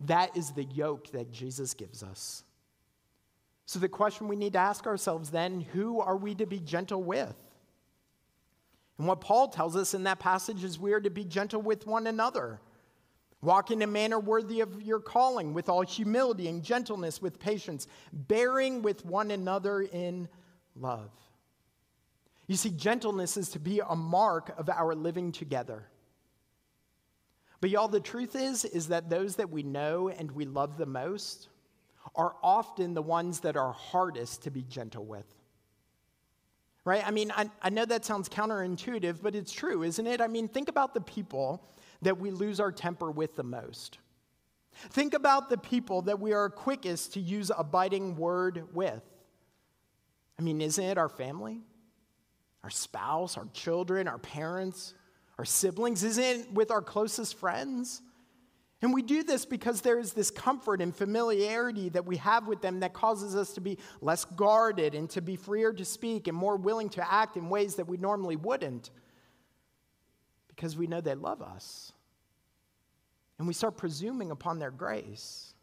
That 0.00 0.36
is 0.36 0.50
the 0.50 0.64
yoke 0.64 1.10
that 1.12 1.32
Jesus 1.32 1.74
gives 1.74 2.02
us. 2.02 2.44
So, 3.64 3.78
the 3.78 3.88
question 3.88 4.28
we 4.28 4.36
need 4.36 4.52
to 4.54 4.58
ask 4.58 4.86
ourselves 4.86 5.30
then 5.30 5.60
who 5.60 6.00
are 6.00 6.16
we 6.16 6.34
to 6.34 6.46
be 6.46 6.58
gentle 6.58 7.02
with? 7.02 7.34
And 9.02 9.08
what 9.08 9.20
Paul 9.20 9.48
tells 9.48 9.74
us 9.74 9.94
in 9.94 10.04
that 10.04 10.20
passage 10.20 10.62
is 10.62 10.78
we 10.78 10.92
are 10.92 11.00
to 11.00 11.10
be 11.10 11.24
gentle 11.24 11.60
with 11.60 11.88
one 11.88 12.06
another. 12.06 12.60
Walk 13.40 13.72
in 13.72 13.82
a 13.82 13.86
manner 13.88 14.20
worthy 14.20 14.60
of 14.60 14.80
your 14.80 15.00
calling, 15.00 15.54
with 15.54 15.68
all 15.68 15.82
humility 15.82 16.46
and 16.46 16.62
gentleness, 16.62 17.20
with 17.20 17.40
patience, 17.40 17.88
bearing 18.12 18.80
with 18.80 19.04
one 19.04 19.32
another 19.32 19.82
in 19.82 20.28
love. 20.76 21.10
You 22.46 22.54
see, 22.54 22.70
gentleness 22.70 23.36
is 23.36 23.48
to 23.48 23.58
be 23.58 23.80
a 23.80 23.96
mark 23.96 24.56
of 24.56 24.68
our 24.68 24.94
living 24.94 25.32
together. 25.32 25.88
But 27.60 27.70
y'all, 27.70 27.88
the 27.88 27.98
truth 27.98 28.36
is, 28.36 28.64
is 28.64 28.86
that 28.86 29.10
those 29.10 29.34
that 29.34 29.50
we 29.50 29.64
know 29.64 30.10
and 30.10 30.30
we 30.30 30.44
love 30.44 30.78
the 30.78 30.86
most 30.86 31.48
are 32.14 32.36
often 32.40 32.94
the 32.94 33.02
ones 33.02 33.40
that 33.40 33.56
are 33.56 33.72
hardest 33.72 34.44
to 34.44 34.52
be 34.52 34.62
gentle 34.62 35.04
with. 35.04 35.26
Right? 36.84 37.06
I 37.06 37.12
mean, 37.12 37.32
I, 37.36 37.48
I 37.62 37.70
know 37.70 37.84
that 37.84 38.04
sounds 38.04 38.28
counterintuitive, 38.28 39.22
but 39.22 39.36
it's 39.36 39.52
true, 39.52 39.84
isn't 39.84 40.06
it? 40.06 40.20
I 40.20 40.26
mean, 40.26 40.48
think 40.48 40.68
about 40.68 40.94
the 40.94 41.00
people 41.00 41.64
that 42.02 42.18
we 42.18 42.32
lose 42.32 42.58
our 42.58 42.72
temper 42.72 43.10
with 43.10 43.36
the 43.36 43.44
most. 43.44 43.98
Think 44.90 45.14
about 45.14 45.48
the 45.48 45.58
people 45.58 46.02
that 46.02 46.18
we 46.18 46.32
are 46.32 46.50
quickest 46.50 47.14
to 47.14 47.20
use 47.20 47.52
a 47.56 47.62
biting 47.62 48.16
word 48.16 48.64
with. 48.74 49.02
I 50.38 50.42
mean, 50.42 50.60
isn't 50.60 50.82
it 50.82 50.98
our 50.98 51.08
family? 51.08 51.62
our 52.62 52.70
spouse, 52.70 53.36
our 53.36 53.46
children, 53.52 54.06
our 54.06 54.18
parents, 54.18 54.94
our 55.38 55.44
siblings, 55.44 56.04
isn't 56.04 56.24
it 56.24 56.52
with 56.52 56.70
our 56.70 56.82
closest 56.82 57.38
friends. 57.38 58.02
And 58.82 58.92
we 58.92 59.00
do 59.00 59.22
this 59.22 59.44
because 59.44 59.80
there 59.80 60.00
is 60.00 60.12
this 60.12 60.30
comfort 60.30 60.80
and 60.80 60.94
familiarity 60.94 61.88
that 61.90 62.04
we 62.04 62.16
have 62.16 62.48
with 62.48 62.60
them 62.60 62.80
that 62.80 62.92
causes 62.92 63.36
us 63.36 63.52
to 63.52 63.60
be 63.60 63.78
less 64.00 64.24
guarded 64.24 64.96
and 64.96 65.08
to 65.10 65.22
be 65.22 65.36
freer 65.36 65.72
to 65.72 65.84
speak 65.84 66.26
and 66.26 66.36
more 66.36 66.56
willing 66.56 66.88
to 66.90 67.12
act 67.12 67.36
in 67.36 67.48
ways 67.48 67.76
that 67.76 67.86
we 67.86 67.96
normally 67.96 68.34
wouldn't 68.34 68.90
because 70.48 70.76
we 70.76 70.88
know 70.88 71.00
they 71.00 71.14
love 71.14 71.42
us. 71.42 71.92
And 73.38 73.46
we 73.46 73.54
start 73.54 73.76
presuming 73.76 74.32
upon 74.32 74.58
their 74.58 74.72
grace. 74.72 75.54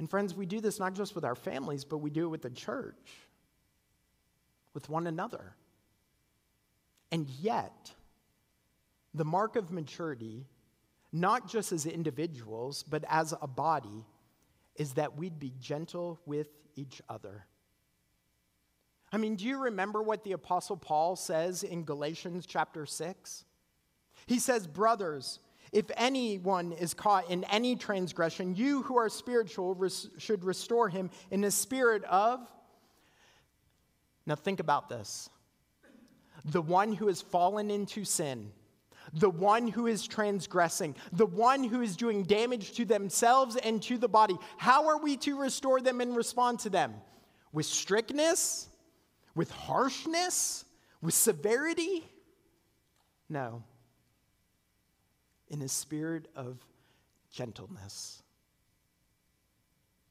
And 0.00 0.10
friends, 0.10 0.34
we 0.34 0.46
do 0.46 0.60
this 0.60 0.80
not 0.80 0.94
just 0.94 1.14
with 1.14 1.24
our 1.24 1.36
families, 1.36 1.84
but 1.84 1.98
we 1.98 2.10
do 2.10 2.24
it 2.24 2.28
with 2.28 2.42
the 2.42 2.50
church 2.50 3.12
with 4.74 4.88
one 4.88 5.06
another. 5.06 5.54
And 7.12 7.28
yet, 7.40 7.92
the 9.14 9.24
mark 9.24 9.54
of 9.54 9.70
maturity, 9.70 10.46
not 11.12 11.48
just 11.48 11.72
as 11.72 11.86
individuals, 11.86 12.82
but 12.82 13.04
as 13.08 13.34
a 13.40 13.46
body, 13.46 14.04
is 14.76 14.94
that 14.94 15.16
we'd 15.16 15.38
be 15.38 15.52
gentle 15.60 16.20
with 16.24 16.48
each 16.76 17.02
other. 17.08 17.46
I 19.12 19.18
mean, 19.18 19.36
do 19.36 19.44
you 19.44 19.58
remember 19.58 20.02
what 20.02 20.24
the 20.24 20.32
Apostle 20.32 20.76
Paul 20.76 21.16
says 21.16 21.62
in 21.62 21.84
Galatians 21.84 22.46
chapter 22.46 22.86
6? 22.86 23.44
He 24.26 24.38
says, 24.38 24.66
Brothers, 24.66 25.40
if 25.70 25.90
anyone 25.96 26.72
is 26.72 26.94
caught 26.94 27.30
in 27.30 27.44
any 27.44 27.76
transgression, 27.76 28.54
you 28.56 28.82
who 28.82 28.96
are 28.96 29.10
spiritual 29.10 29.74
res- 29.74 30.08
should 30.16 30.44
restore 30.44 30.88
him 30.88 31.10
in 31.30 31.44
a 31.44 31.50
spirit 31.50 32.04
of 32.04 32.40
now, 34.26 34.34
think 34.36 34.60
about 34.60 34.88
this 34.88 35.28
the 36.44 36.62
one 36.62 36.92
who 36.92 37.06
has 37.06 37.20
fallen 37.20 37.70
into 37.70 38.04
sin, 38.04 38.50
the 39.12 39.30
one 39.30 39.68
who 39.68 39.86
is 39.86 40.06
transgressing, 40.06 40.94
the 41.12 41.26
one 41.26 41.64
who 41.64 41.82
is 41.82 41.96
doing 41.96 42.22
damage 42.22 42.72
to 42.72 42.84
themselves 42.84 43.56
and 43.56 43.82
to 43.82 43.98
the 43.98 44.08
body. 44.08 44.36
How 44.56 44.88
are 44.88 44.98
we 44.98 45.16
to 45.18 45.38
restore 45.38 45.80
them 45.80 46.00
and 46.00 46.16
respond 46.16 46.60
to 46.60 46.70
them? 46.70 46.94
With 47.52 47.66
strictness? 47.66 48.68
with 49.34 49.50
harshness, 49.50 50.64
with 51.00 51.14
severity. 51.14 52.04
No. 53.28 53.62
In 55.48 55.62
a 55.62 55.68
spirit 55.68 56.28
of 56.36 56.58
gentleness. 57.30 58.22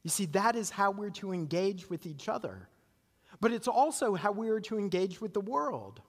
You 0.02 0.10
see, 0.10 0.26
that 0.26 0.56
is 0.56 0.70
how 0.70 0.90
we're 0.90 1.10
to 1.10 1.32
engage 1.32 1.88
with 1.88 2.06
each 2.06 2.28
other, 2.28 2.68
but 3.40 3.52
it's 3.52 3.68
also 3.68 4.14
how 4.14 4.32
we 4.32 4.48
are 4.48 4.60
to 4.60 4.78
engage 4.78 5.20
with 5.20 5.32
the 5.32 5.40
world. 5.40 6.00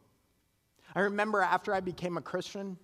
I 0.95 1.01
remember 1.01 1.41
after 1.41 1.73
I 1.73 1.79
became 1.79 2.17
a 2.17 2.21
Christian 2.21 2.77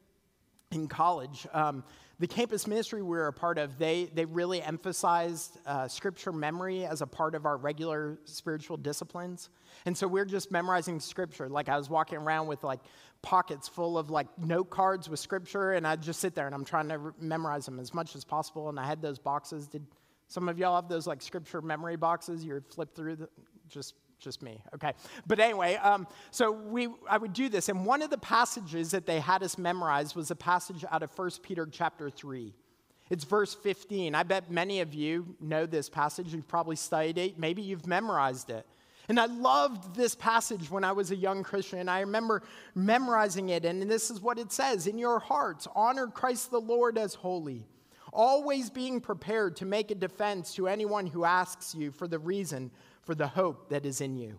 in 0.72 0.88
college, 0.88 1.48
um, 1.54 1.84
the 2.19 2.28
campus 2.28 2.67
ministry 2.67 3.02
we 3.02 3.10
were 3.10 3.28
a 3.28 3.34
part 3.34 3.58
of, 3.58 3.78
they, 3.78 4.10
they 4.13 4.26
really 4.26 4.62
emphasized 4.62 5.58
uh, 5.65 5.88
scripture 5.88 6.34
memory 6.34 6.86
as 6.86 7.02
a 7.02 7.08
part 7.08 7.34
of 7.34 7.45
our 7.45 7.56
regular 7.56 8.19
spiritual 8.26 8.76
disciplines. 8.76 9.50
And 9.86 9.98
so 9.98 10.06
we're 10.06 10.26
just 10.26 10.52
memorizing 10.52 11.00
scripture. 11.00 11.48
Like 11.48 11.69
I 11.69 11.78
was 11.78 11.89
walking 11.89 12.17
around 12.17 12.48
with 12.48 12.63
like 12.63 12.82
pockets 13.22 13.69
full 13.69 13.98
of 13.98 14.10
like 14.10 14.28
note 14.38 14.69
cards 14.69 15.10
with 15.10 15.19
scripture, 15.19 15.72
and 15.72 15.88
I'd 15.88 16.02
just 16.02 16.19
sit 16.19 16.36
there 16.36 16.45
and 16.45 16.54
I'm 16.54 16.65
trying 16.65 16.89
to 16.89 16.98
re- 16.98 17.12
memorize 17.19 17.65
them 17.65 17.80
as 17.80 17.93
much 17.93 18.15
as 18.15 18.26
possible. 18.26 18.67
And 18.67 18.78
I 18.78 18.86
had 18.86 19.02
those 19.02 19.17
boxes. 19.17 19.67
Did 19.67 19.86
some 20.28 20.50
of 20.50 20.60
y'all 20.60 20.76
have 20.76 20.89
those 20.89 21.08
like 21.08 21.22
scripture 21.22 21.62
memory 21.62 21.95
boxes? 21.95 22.43
You 22.43 22.56
would 22.56 22.67
flip 22.67 22.93
through 22.93 23.15
the, 23.15 23.30
just 23.69 23.95
just 24.19 24.41
me. 24.41 24.62
Okay. 24.75 24.93
But 25.25 25.39
anyway, 25.39 25.75
um, 25.75 26.08
so 26.32 26.51
we, 26.51 26.89
I 27.10 27.17
would 27.17 27.34
do 27.34 27.49
this. 27.49 27.69
And 27.69 27.86
one 27.86 28.01
of 28.01 28.10
the 28.10 28.17
passages 28.17 28.91
that 28.91 29.05
they 29.05 29.19
had 29.19 29.43
us 29.43 29.58
memorize 29.58 30.15
was 30.15 30.29
a 30.32 30.36
passage 30.36 30.86
out 30.91 31.03
of 31.03 31.17
1 31.17 31.32
Peter 31.41 31.65
chapter 31.65 32.10
3. 32.10 32.53
It's 33.10 33.23
verse 33.23 33.55
15. 33.55 34.13
I 34.13 34.23
bet 34.23 34.51
many 34.51 34.82
of 34.82 34.93
you 34.93 35.36
know 35.39 35.65
this 35.65 35.89
passage. 35.89 36.34
You've 36.34 36.47
probably 36.47 36.75
studied 36.75 37.17
it. 37.17 37.39
Maybe 37.39 37.62
you've 37.62 37.88
memorized 37.88 38.49
it. 38.49 38.65
And 39.08 39.19
I 39.19 39.25
loved 39.25 39.95
this 39.95 40.13
passage 40.13 40.69
when 40.69 40.84
I 40.84 40.91
was 40.91 41.10
a 41.10 41.15
young 41.15 41.41
Christian. 41.41 41.89
I 41.89 42.01
remember 42.01 42.43
memorizing 42.75 43.49
it, 43.49 43.65
and 43.65 43.82
this 43.89 44.12
is 44.12 44.21
what 44.21 44.38
it 44.38 44.51
says 44.51 44.86
In 44.86 44.99
your 44.99 45.17
hearts, 45.17 45.67
honor 45.75 46.05
Christ 46.05 46.51
the 46.51 46.62
Lord 46.62 46.95
as 46.95 47.15
holy, 47.15 47.65
always 48.13 48.69
being 48.69 49.01
prepared 49.01 49.55
to 49.58 49.65
make 49.65 49.89
a 49.89 49.95
defense 49.95 50.53
to 50.55 50.67
anyone 50.67 51.08
who 51.08 51.25
asks 51.25 51.73
you 51.73 51.91
for 51.91 52.08
the 52.08 52.19
reason 52.19 52.69
for 53.10 53.15
the 53.15 53.28
hope 53.28 53.69
that 53.69 53.88
is 53.88 54.02
in 54.02 54.15
you. 54.15 54.38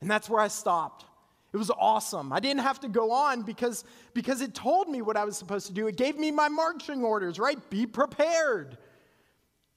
And 0.00 0.10
that's 0.10 0.28
where 0.28 0.40
I 0.40 0.48
stopped. 0.48 1.04
It 1.52 1.56
was 1.56 1.70
awesome. 1.70 2.32
I 2.32 2.40
didn't 2.40 2.62
have 2.62 2.80
to 2.80 2.88
go 2.88 3.12
on 3.12 3.42
because, 3.42 3.84
because 4.14 4.40
it 4.40 4.52
told 4.52 4.88
me 4.88 5.00
what 5.00 5.16
I 5.16 5.24
was 5.24 5.36
supposed 5.36 5.68
to 5.68 5.72
do. 5.72 5.86
It 5.86 5.96
gave 5.96 6.18
me 6.18 6.32
my 6.32 6.48
marching 6.48 7.04
orders, 7.04 7.38
right? 7.38 7.56
Be 7.70 7.86
prepared. 7.86 8.78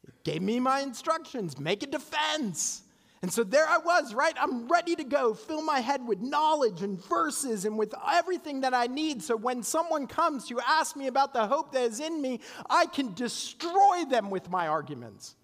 It 0.08 0.24
gave 0.24 0.42
me 0.42 0.60
my 0.60 0.80
instructions, 0.80 1.60
make 1.60 1.84
a 1.84 1.86
defense. 1.86 2.82
And 3.22 3.32
so 3.32 3.44
there 3.44 3.68
I 3.68 3.78
was, 3.78 4.16
right? 4.16 4.34
I'm 4.42 4.68
ready 4.68 4.96
to 4.96 5.04
go, 5.04 5.36
fill 5.36 5.62
my 5.62 5.80
head 5.80 6.08
with 6.08 6.20
knowledge 6.20 6.82
and 6.82 7.00
verses 7.06 7.66
and 7.66 7.78
with 7.78 7.94
everything 8.12 8.62
that 8.62 8.74
I 8.74 8.88
need. 8.88 9.22
So 9.22 9.38
when 9.38 9.62
someone 9.62 10.08
comes 10.08 10.48
to 10.48 10.60
ask 10.68 10.96
me 10.96 11.06
about 11.06 11.34
the 11.34 11.46
hope 11.46 11.72
that 11.74 11.84
is 11.84 12.00
in 12.00 12.20
me, 12.20 12.40
I 12.68 12.88
can 12.88 13.14
destroy 13.14 14.06
them 14.10 14.32
with 14.32 14.50
my 14.50 14.70
arguments. 14.70 15.36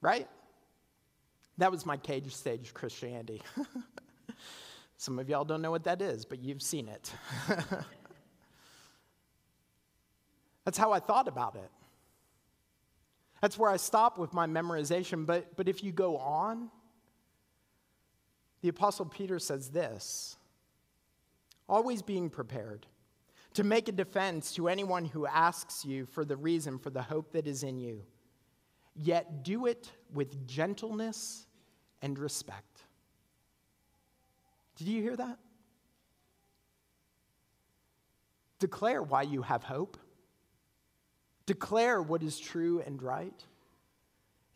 Right? 0.00 0.26
That 1.58 1.70
was 1.70 1.86
my 1.86 1.96
cage 1.96 2.34
stage 2.34 2.74
Christianity. 2.74 3.42
Some 4.96 5.18
of 5.18 5.28
y'all 5.28 5.44
don't 5.44 5.62
know 5.62 5.70
what 5.70 5.84
that 5.84 6.02
is, 6.02 6.24
but 6.24 6.42
you've 6.42 6.62
seen 6.62 6.88
it. 6.88 7.12
That's 10.64 10.78
how 10.78 10.92
I 10.92 10.98
thought 10.98 11.28
about 11.28 11.56
it. 11.56 11.70
That's 13.40 13.58
where 13.58 13.70
I 13.70 13.76
stop 13.76 14.16
with 14.18 14.32
my 14.32 14.46
memorization. 14.46 15.26
But, 15.26 15.56
but 15.56 15.68
if 15.68 15.84
you 15.84 15.92
go 15.92 16.16
on, 16.16 16.70
the 18.62 18.68
Apostle 18.68 19.04
Peter 19.04 19.38
says 19.38 19.68
this 19.68 20.36
always 21.68 22.02
being 22.02 22.30
prepared 22.30 22.86
to 23.54 23.64
make 23.64 23.88
a 23.88 23.92
defense 23.92 24.52
to 24.54 24.68
anyone 24.68 25.04
who 25.04 25.26
asks 25.26 25.84
you 25.84 26.06
for 26.06 26.24
the 26.24 26.36
reason 26.36 26.78
for 26.78 26.90
the 26.90 27.02
hope 27.02 27.32
that 27.32 27.46
is 27.46 27.62
in 27.62 27.78
you 27.78 28.02
yet 28.96 29.42
do 29.42 29.66
it 29.66 29.90
with 30.12 30.46
gentleness 30.46 31.46
and 32.02 32.18
respect. 32.18 32.82
Did 34.76 34.88
you 34.88 35.02
hear 35.02 35.16
that? 35.16 35.38
Declare 38.58 39.02
why 39.02 39.22
you 39.22 39.42
have 39.42 39.62
hope. 39.62 39.96
Declare 41.46 42.02
what 42.02 42.22
is 42.22 42.38
true 42.38 42.82
and 42.84 43.02
right. 43.02 43.44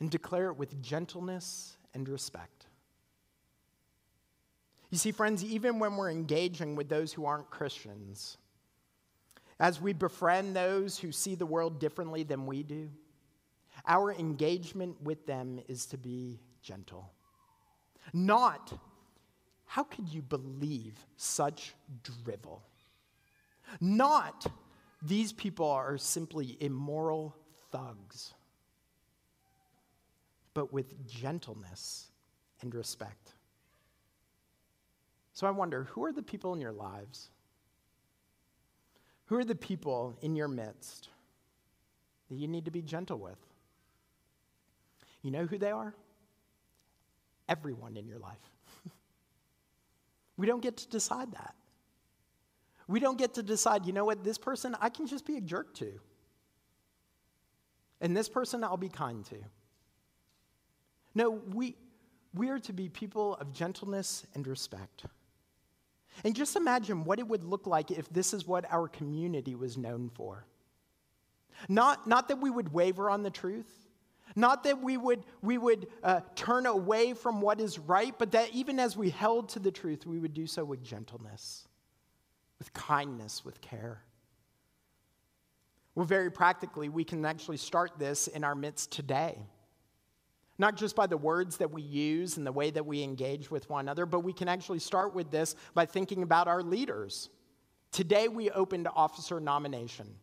And 0.01 0.11
declare 0.11 0.48
it 0.48 0.57
with 0.57 0.81
gentleness 0.83 1.77
and 1.94 2.09
respect. 2.09 2.66
You 4.90 4.98
see, 4.98 5.12
friends, 5.12 5.44
even 5.44 5.79
when 5.79 5.96
we're 5.96 6.11
engaging 6.11 6.77
with 6.77 6.88
those 6.88 7.12
who 7.12 7.27
aren't 7.27 7.51
Christians, 7.51 8.38
as 9.61 9.81
we 9.81 9.92
befriend 9.92 10.57
those 10.57 10.98
who 10.98 11.12
see 11.12 11.35
the 11.35 11.44
world 11.44 11.79
differently 11.79 12.22
than 12.22 12.46
we 12.46 12.62
do, 12.62 12.88
our 13.88 14.12
engagement 14.12 15.01
with 15.03 15.27
them 15.27 15.61
is 15.66 15.87
to 15.87 15.98
be 15.98 16.38
gentle. 16.62 17.11
Not, 18.12 18.79
how 19.64 19.83
could 19.83 20.09
you 20.09 20.22
believe 20.22 20.94
such 21.16 21.74
drivel? 22.03 22.62
Not, 23.81 24.46
these 25.03 25.33
people 25.33 25.66
are 25.66 25.96
simply 25.98 26.57
immoral 26.61 27.35
thugs, 27.72 28.35
but 30.55 30.72
with 30.72 31.07
gentleness 31.09 32.11
and 32.61 32.74
respect. 32.74 33.35
So 35.33 35.46
I 35.46 35.51
wonder 35.51 35.85
who 35.85 36.05
are 36.05 36.12
the 36.12 36.22
people 36.22 36.53
in 36.53 36.61
your 36.61 36.72
lives? 36.72 37.31
Who 39.27 39.37
are 39.37 39.44
the 39.44 39.55
people 39.55 40.16
in 40.20 40.35
your 40.35 40.48
midst 40.48 41.11
that 42.29 42.37
you 42.37 42.48
need 42.48 42.64
to 42.64 42.70
be 42.70 42.83
gentle 42.83 43.18
with? 43.18 43.38
You 45.22 45.31
know 45.31 45.46
who 45.46 45.59
they 45.59 45.70
are? 45.70 45.94
Everyone 47.48 47.96
in 47.96 48.07
your 48.07 48.18
life. 48.18 48.38
we 50.37 50.46
don't 50.46 50.62
get 50.62 50.76
to 50.78 50.88
decide 50.88 51.33
that. 51.33 51.54
We 52.87 53.00
don't 53.00 53.18
get 53.18 53.35
to 53.35 53.42
decide, 53.42 53.85
you 53.87 53.92
know 53.92 54.04
what, 54.04 54.24
this 54.24 54.38
person 54.38 54.76
I 54.81 54.88
can 54.88 55.07
just 55.07 55.26
be 55.26 55.37
a 55.37 55.40
jerk 55.40 55.74
to. 55.74 55.92
And 58.00 58.16
this 58.16 58.28
person 58.28 58.64
I'll 58.64 58.76
be 58.76 58.88
kind 58.88 59.24
to. 59.26 59.37
No, 61.14 61.31
we, 61.31 61.74
we 62.35 62.48
are 62.50 62.61
to 62.61 62.72
be 62.72 62.88
people 62.88 63.35
of 63.37 63.52
gentleness 63.52 64.24
and 64.35 64.46
respect. 64.46 65.04
And 66.24 66.35
just 66.35 66.57
imagine 66.57 67.04
what 67.04 67.18
it 67.18 67.26
would 67.26 67.44
look 67.44 67.66
like 67.66 67.90
if 67.90 68.09
this 68.11 68.33
is 68.33 68.46
what 68.46 68.64
our 68.70 68.88
community 68.88 69.54
was 69.54 69.76
known 69.76 70.11
for. 70.14 70.46
Not, 71.68 72.07
not 72.07 72.28
that 72.28 72.40
we 72.40 72.50
would 72.50 72.72
waver 72.72 73.11
on 73.11 73.22
the 73.22 73.31
truth, 73.31 73.88
not 74.36 74.64
that 74.64 74.82
we 74.82 74.96
would, 74.96 75.24
we 75.42 75.58
would 75.58 75.88
uh, 76.02 76.20
turn 76.34 76.66
away 76.66 77.14
from 77.14 77.40
what 77.40 77.60
is 77.60 77.78
right, 77.78 78.14
but 78.18 78.32
that 78.32 78.50
even 78.52 78.78
as 78.78 78.96
we 78.96 79.10
held 79.10 79.48
to 79.50 79.58
the 79.58 79.70
truth, 79.70 80.06
we 80.06 80.18
would 80.18 80.34
do 80.34 80.46
so 80.46 80.64
with 80.64 80.82
gentleness, 80.82 81.66
with 82.58 82.72
kindness, 82.72 83.44
with 83.44 83.60
care. 83.60 84.02
Well, 85.94 86.06
very 86.06 86.30
practically, 86.30 86.88
we 86.88 87.04
can 87.04 87.24
actually 87.24 87.56
start 87.56 87.98
this 87.98 88.28
in 88.28 88.44
our 88.44 88.54
midst 88.54 88.92
today. 88.92 89.38
Not 90.56 90.76
just 90.76 90.96
by 90.96 91.06
the 91.06 91.16
words 91.16 91.56
that 91.58 91.70
we 91.70 91.82
use 91.82 92.36
and 92.36 92.46
the 92.46 92.52
way 92.52 92.70
that 92.70 92.84
we 92.84 93.02
engage 93.02 93.50
with 93.50 93.68
one 93.70 93.84
another, 93.84 94.06
but 94.06 94.20
we 94.20 94.32
can 94.32 94.48
actually 94.48 94.80
start 94.80 95.14
with 95.14 95.30
this 95.30 95.54
by 95.74 95.86
thinking 95.86 96.22
about 96.22 96.48
our 96.48 96.62
leaders. 96.62 97.30
Today, 97.92 98.28
we 98.28 98.50
opened 98.50 98.88
officer 98.94 99.40
nomination 99.40 100.14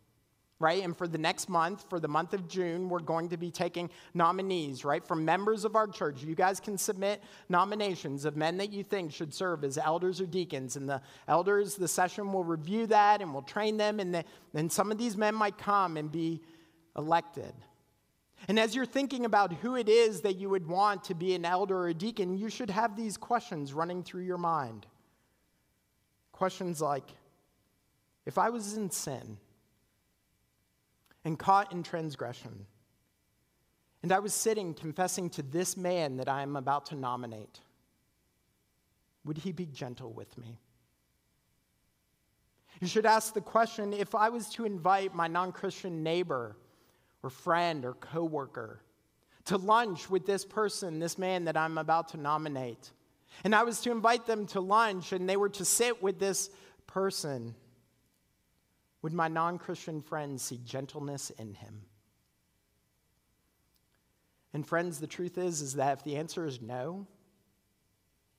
right? 0.59 0.83
And 0.83 0.95
for 0.95 1.07
the 1.07 1.17
next 1.17 1.49
month, 1.49 1.85
for 1.89 1.99
the 1.99 2.07
month 2.07 2.33
of 2.33 2.47
June, 2.47 2.87
we're 2.87 2.99
going 2.99 3.29
to 3.29 3.37
be 3.37 3.51
taking 3.51 3.89
nominees, 4.13 4.85
right? 4.85 5.05
From 5.05 5.25
members 5.25 5.65
of 5.65 5.75
our 5.75 5.87
church. 5.87 6.23
You 6.23 6.33
guys 6.33 6.59
can 6.59 6.77
submit 6.77 7.21
nominations 7.49 8.23
of 8.23 8.37
men 8.37 8.57
that 8.57 8.71
you 8.71 8.83
think 8.83 9.11
should 9.11 9.33
serve 9.33 9.65
as 9.65 9.77
elders 9.77 10.21
or 10.21 10.25
deacons. 10.25 10.77
And 10.77 10.87
the 10.87 11.01
elders, 11.27 11.75
the 11.75 11.87
session 11.87 12.31
will 12.31 12.45
review 12.45 12.87
that 12.87 13.21
and 13.21 13.33
we'll 13.33 13.41
train 13.41 13.75
them. 13.75 13.99
And 13.99 14.23
then 14.53 14.69
some 14.69 14.91
of 14.91 14.97
these 14.97 15.17
men 15.17 15.35
might 15.35 15.57
come 15.57 15.97
and 15.97 16.09
be 16.09 16.41
elected. 16.97 17.53
And 18.47 18.57
as 18.57 18.75
you're 18.75 18.85
thinking 18.85 19.25
about 19.25 19.51
who 19.53 19.75
it 19.75 19.89
is 19.89 20.21
that 20.21 20.35
you 20.37 20.49
would 20.49 20.67
want 20.67 21.03
to 21.05 21.15
be 21.15 21.35
an 21.35 21.45
elder 21.45 21.77
or 21.77 21.87
a 21.89 21.93
deacon, 21.93 22.37
you 22.37 22.49
should 22.49 22.69
have 22.69 22.95
these 22.95 23.17
questions 23.17 23.73
running 23.73 24.03
through 24.03 24.23
your 24.23 24.37
mind. 24.37 24.85
Questions 26.31 26.81
like 26.81 27.09
If 28.25 28.37
I 28.37 28.49
was 28.49 28.77
in 28.77 28.89
sin, 28.89 29.37
and 31.25 31.37
caught 31.37 31.73
in 31.73 31.83
transgression. 31.83 32.65
And 34.03 34.11
I 34.11 34.19
was 34.19 34.33
sitting 34.33 34.75
confessing 34.75 35.29
to 35.31 35.41
this 35.41 35.75
man 35.75 36.17
that 36.17 36.29
I 36.29 36.43
am 36.43 36.55
about 36.55 36.85
to 36.87 36.95
nominate. 36.95 37.59
Would 39.25 39.39
he 39.39 39.51
be 39.51 39.65
gentle 39.65 40.13
with 40.13 40.37
me? 40.37 40.59
You 42.79 42.87
should 42.87 43.05
ask 43.05 43.33
the 43.33 43.41
question 43.41 43.93
if 43.93 44.13
I 44.13 44.29
was 44.29 44.49
to 44.51 44.65
invite 44.65 45.15
my 45.15 45.27
non 45.27 45.51
Christian 45.51 46.03
neighbor 46.03 46.55
or 47.23 47.29
friend 47.29 47.83
or 47.83 47.93
coworker 47.93 48.81
to 49.45 49.57
lunch 49.57 50.09
with 50.09 50.25
this 50.25 50.43
person, 50.45 50.99
this 50.99 51.17
man 51.17 51.45
that 51.45 51.55
I'm 51.57 51.77
about 51.77 52.09
to 52.09 52.17
nominate, 52.17 52.91
And 53.43 53.53
I 53.53 53.63
was 53.63 53.81
to 53.81 53.91
invite 53.91 54.25
them 54.25 54.45
to 54.47 54.61
lunch, 54.61 55.11
and 55.11 55.27
they 55.27 55.37
were 55.37 55.49
to 55.49 55.65
sit 55.65 56.01
with 56.01 56.19
this 56.19 56.49
person. 56.87 57.55
Would 59.05 59.13
my 59.13 59.27
non 59.27 59.59
Christian 59.59 60.01
friends 60.01 60.41
see 60.41 60.59
gentleness 60.65 61.29
in 61.37 61.53
him? 61.53 61.83
And 64.51 64.65
friends, 64.65 64.99
the 64.99 65.05
truth 65.05 65.37
is, 65.37 65.61
is 65.61 65.75
that 65.75 65.99
if 65.99 66.03
the 66.03 66.15
answer 66.15 66.47
is 66.47 66.59
no, 66.59 67.05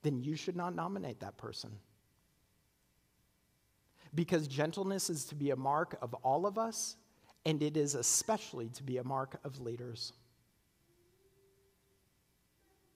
then 0.03 0.21
you 0.21 0.35
should 0.35 0.57
not 0.57 0.75
nominate 0.75 1.21
that 1.21 1.37
person. 1.37 1.71
Because 4.13 4.45
gentleness 4.49 5.09
is 5.09 5.23
to 5.27 5.35
be 5.35 5.51
a 5.51 5.55
mark 5.55 5.97
of 6.01 6.13
all 6.15 6.45
of 6.45 6.57
us, 6.57 6.97
and 7.45 7.63
it 7.63 7.77
is 7.77 7.95
especially 7.95 8.67
to 8.71 8.83
be 8.83 8.97
a 8.97 9.05
mark 9.05 9.39
of 9.45 9.61
leaders. 9.61 10.11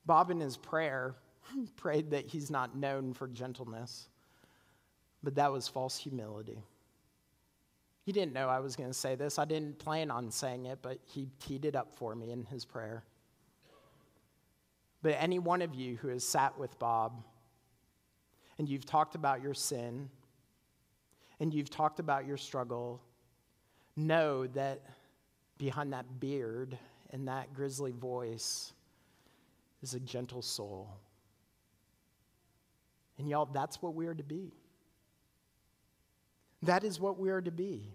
Bob, 0.05 0.29
in 0.29 0.41
his 0.41 0.57
prayer, 0.57 1.15
prayed 1.77 2.11
that 2.11 2.25
he's 2.25 2.51
not 2.51 2.75
known 2.75 3.13
for 3.13 3.29
gentleness, 3.29 4.09
but 5.23 5.35
that 5.35 5.53
was 5.53 5.69
false 5.69 5.97
humility. 5.97 6.61
He 8.11 8.19
didn't 8.19 8.33
know 8.33 8.49
I 8.49 8.59
was 8.59 8.75
going 8.75 8.89
to 8.89 8.93
say 8.93 9.15
this. 9.15 9.39
I 9.39 9.45
didn't 9.45 9.79
plan 9.79 10.11
on 10.11 10.31
saying 10.31 10.65
it, 10.65 10.79
but 10.81 10.99
he 11.05 11.29
teed 11.39 11.63
it 11.63 11.77
up 11.77 11.93
for 11.95 12.13
me 12.13 12.33
in 12.33 12.43
his 12.43 12.65
prayer. 12.65 13.05
But 15.01 15.15
any 15.17 15.39
one 15.39 15.61
of 15.61 15.73
you 15.73 15.95
who 15.95 16.09
has 16.09 16.27
sat 16.27 16.59
with 16.59 16.77
Bob 16.77 17.23
and 18.57 18.67
you've 18.67 18.85
talked 18.85 19.15
about 19.15 19.41
your 19.41 19.53
sin 19.53 20.09
and 21.39 21.53
you've 21.53 21.69
talked 21.69 22.01
about 22.01 22.27
your 22.27 22.35
struggle, 22.35 23.01
know 23.95 24.45
that 24.47 24.81
behind 25.57 25.93
that 25.93 26.19
beard 26.19 26.77
and 27.11 27.29
that 27.29 27.53
grisly 27.53 27.93
voice 27.93 28.73
is 29.81 29.93
a 29.93 30.01
gentle 30.01 30.41
soul. 30.41 30.89
And 33.17 33.29
y'all, 33.29 33.45
that's 33.45 33.81
what 33.81 33.95
we 33.95 34.05
are 34.07 34.15
to 34.15 34.23
be. 34.23 34.51
That 36.63 36.83
is 36.83 36.99
what 36.99 37.17
we 37.17 37.29
are 37.29 37.41
to 37.41 37.51
be. 37.51 37.93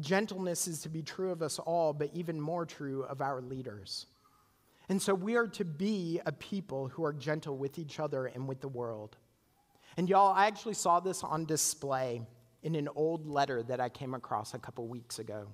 Gentleness 0.00 0.68
is 0.68 0.82
to 0.82 0.88
be 0.88 1.02
true 1.02 1.30
of 1.30 1.42
us 1.42 1.58
all, 1.58 1.92
but 1.92 2.10
even 2.12 2.40
more 2.40 2.64
true 2.64 3.04
of 3.04 3.20
our 3.20 3.40
leaders. 3.40 4.06
And 4.88 5.00
so 5.00 5.14
we 5.14 5.36
are 5.36 5.48
to 5.48 5.64
be 5.64 6.20
a 6.24 6.32
people 6.32 6.88
who 6.88 7.04
are 7.04 7.12
gentle 7.12 7.56
with 7.56 7.78
each 7.78 8.00
other 8.00 8.26
and 8.26 8.48
with 8.48 8.60
the 8.60 8.68
world. 8.68 9.16
And 9.96 10.08
y'all, 10.08 10.32
I 10.32 10.46
actually 10.46 10.74
saw 10.74 11.00
this 11.00 11.22
on 11.22 11.44
display 11.44 12.22
in 12.62 12.74
an 12.74 12.88
old 12.94 13.26
letter 13.26 13.62
that 13.64 13.80
I 13.80 13.88
came 13.88 14.14
across 14.14 14.54
a 14.54 14.58
couple 14.58 14.86
weeks 14.86 15.18
ago. 15.18 15.48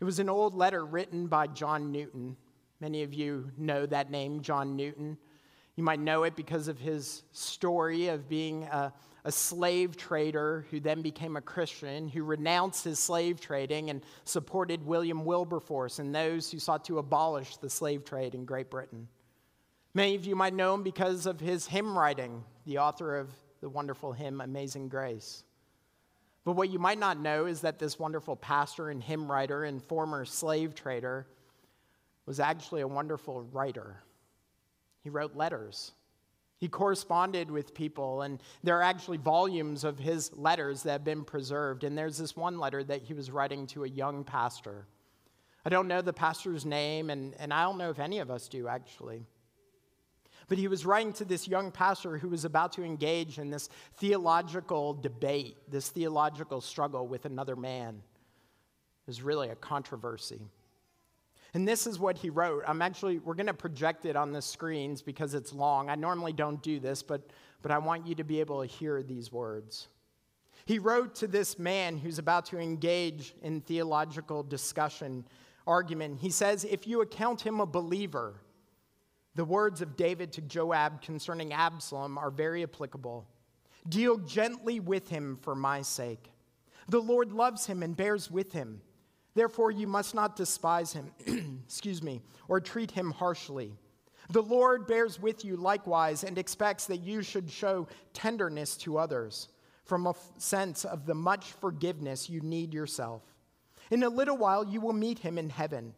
It 0.00 0.04
was 0.04 0.18
an 0.18 0.28
old 0.28 0.54
letter 0.54 0.84
written 0.84 1.26
by 1.26 1.46
John 1.46 1.90
Newton. 1.92 2.36
Many 2.80 3.02
of 3.02 3.14
you 3.14 3.50
know 3.56 3.86
that 3.86 4.10
name, 4.10 4.42
John 4.42 4.76
Newton. 4.76 5.16
You 5.76 5.84
might 5.84 6.00
know 6.00 6.24
it 6.24 6.36
because 6.36 6.68
of 6.68 6.78
his 6.78 7.22
story 7.32 8.08
of 8.08 8.28
being 8.28 8.64
a, 8.64 8.92
a 9.26 9.32
slave 9.32 9.96
trader 9.96 10.64
who 10.70 10.78
then 10.78 11.02
became 11.02 11.36
a 11.36 11.40
Christian, 11.40 12.08
who 12.08 12.22
renounced 12.22 12.84
his 12.84 13.00
slave 13.00 13.40
trading 13.40 13.90
and 13.90 14.00
supported 14.22 14.86
William 14.86 15.24
Wilberforce 15.24 15.98
and 15.98 16.14
those 16.14 16.48
who 16.48 16.60
sought 16.60 16.84
to 16.84 17.00
abolish 17.00 17.56
the 17.56 17.68
slave 17.68 18.04
trade 18.04 18.36
in 18.36 18.44
Great 18.44 18.70
Britain. 18.70 19.08
Many 19.94 20.14
of 20.14 20.24
you 20.26 20.36
might 20.36 20.54
know 20.54 20.74
him 20.74 20.84
because 20.84 21.26
of 21.26 21.40
his 21.40 21.66
hymn 21.66 21.98
writing, 21.98 22.44
the 22.66 22.78
author 22.78 23.16
of 23.16 23.28
the 23.60 23.68
wonderful 23.68 24.12
hymn 24.12 24.40
Amazing 24.40 24.88
Grace. 24.88 25.42
But 26.44 26.52
what 26.52 26.70
you 26.70 26.78
might 26.78 27.00
not 27.00 27.18
know 27.18 27.46
is 27.46 27.62
that 27.62 27.80
this 27.80 27.98
wonderful 27.98 28.36
pastor 28.36 28.90
and 28.90 29.02
hymn 29.02 29.28
writer 29.28 29.64
and 29.64 29.82
former 29.82 30.24
slave 30.24 30.76
trader 30.76 31.26
was 32.26 32.38
actually 32.38 32.82
a 32.82 32.88
wonderful 32.88 33.42
writer. 33.50 33.96
He 35.02 35.10
wrote 35.10 35.34
letters 35.34 35.90
he 36.58 36.68
corresponded 36.68 37.50
with 37.50 37.74
people, 37.74 38.22
and 38.22 38.40
there 38.62 38.78
are 38.78 38.82
actually 38.82 39.18
volumes 39.18 39.84
of 39.84 39.98
his 39.98 40.34
letters 40.36 40.82
that 40.84 40.92
have 40.92 41.04
been 41.04 41.24
preserved. 41.24 41.84
And 41.84 41.96
there's 41.96 42.16
this 42.16 42.34
one 42.34 42.58
letter 42.58 42.82
that 42.84 43.02
he 43.02 43.12
was 43.12 43.30
writing 43.30 43.66
to 43.68 43.84
a 43.84 43.88
young 43.88 44.24
pastor. 44.24 44.86
I 45.66 45.68
don't 45.68 45.86
know 45.86 46.00
the 46.00 46.14
pastor's 46.14 46.64
name, 46.64 47.10
and, 47.10 47.34
and 47.38 47.52
I 47.52 47.64
don't 47.64 47.76
know 47.76 47.90
if 47.90 47.98
any 47.98 48.20
of 48.20 48.30
us 48.30 48.48
do, 48.48 48.68
actually. 48.68 49.22
But 50.48 50.58
he 50.58 50.68
was 50.68 50.86
writing 50.86 51.12
to 51.14 51.24
this 51.24 51.46
young 51.46 51.72
pastor 51.72 52.16
who 52.16 52.28
was 52.28 52.44
about 52.44 52.72
to 52.74 52.84
engage 52.84 53.38
in 53.38 53.50
this 53.50 53.68
theological 53.96 54.94
debate, 54.94 55.56
this 55.68 55.88
theological 55.90 56.60
struggle 56.60 57.06
with 57.06 57.26
another 57.26 57.56
man. 57.56 57.96
It 57.96 59.08
was 59.08 59.22
really 59.22 59.48
a 59.50 59.56
controversy. 59.56 60.40
And 61.56 61.66
this 61.66 61.86
is 61.86 61.98
what 61.98 62.18
he 62.18 62.28
wrote. 62.28 62.64
I'm 62.66 62.82
actually, 62.82 63.18
we're 63.18 63.32
going 63.32 63.46
to 63.46 63.54
project 63.54 64.04
it 64.04 64.14
on 64.14 64.30
the 64.30 64.42
screens 64.42 65.00
because 65.00 65.32
it's 65.32 65.54
long. 65.54 65.88
I 65.88 65.94
normally 65.94 66.34
don't 66.34 66.62
do 66.62 66.78
this, 66.78 67.02
but, 67.02 67.22
but 67.62 67.70
I 67.70 67.78
want 67.78 68.06
you 68.06 68.14
to 68.16 68.24
be 68.24 68.40
able 68.40 68.60
to 68.60 68.66
hear 68.66 69.02
these 69.02 69.32
words. 69.32 69.88
He 70.66 70.78
wrote 70.78 71.14
to 71.14 71.26
this 71.26 71.58
man 71.58 71.96
who's 71.96 72.18
about 72.18 72.44
to 72.46 72.58
engage 72.58 73.34
in 73.40 73.62
theological 73.62 74.42
discussion, 74.42 75.24
argument. 75.66 76.18
He 76.20 76.28
says, 76.28 76.62
If 76.64 76.86
you 76.86 77.00
account 77.00 77.40
him 77.40 77.60
a 77.60 77.66
believer, 77.66 78.34
the 79.34 79.46
words 79.46 79.80
of 79.80 79.96
David 79.96 80.32
to 80.32 80.42
Joab 80.42 81.00
concerning 81.00 81.54
Absalom 81.54 82.18
are 82.18 82.30
very 82.30 82.64
applicable. 82.64 83.26
Deal 83.88 84.18
gently 84.18 84.78
with 84.78 85.08
him 85.08 85.38
for 85.40 85.54
my 85.54 85.80
sake. 85.80 86.30
The 86.86 87.00
Lord 87.00 87.32
loves 87.32 87.64
him 87.64 87.82
and 87.82 87.96
bears 87.96 88.30
with 88.30 88.52
him. 88.52 88.82
Therefore, 89.36 89.70
you 89.70 89.86
must 89.86 90.14
not 90.14 90.34
despise 90.34 90.94
him, 90.94 91.12
excuse 91.66 92.02
me, 92.02 92.22
or 92.48 92.58
treat 92.58 92.90
him 92.90 93.10
harshly. 93.10 93.74
The 94.30 94.42
Lord 94.42 94.86
bears 94.86 95.20
with 95.20 95.44
you 95.44 95.56
likewise 95.56 96.24
and 96.24 96.38
expects 96.38 96.86
that 96.86 97.02
you 97.02 97.20
should 97.20 97.50
show 97.50 97.86
tenderness 98.14 98.78
to 98.78 98.96
others 98.96 99.48
from 99.84 100.06
a 100.06 100.10
f- 100.10 100.30
sense 100.38 100.86
of 100.86 101.04
the 101.04 101.14
much 101.14 101.52
forgiveness 101.52 102.30
you 102.30 102.40
need 102.40 102.72
yourself. 102.72 103.22
In 103.90 104.02
a 104.04 104.08
little 104.08 104.38
while, 104.38 104.64
you 104.64 104.80
will 104.80 104.94
meet 104.94 105.18
him 105.18 105.36
in 105.36 105.50
heaven. 105.50 105.92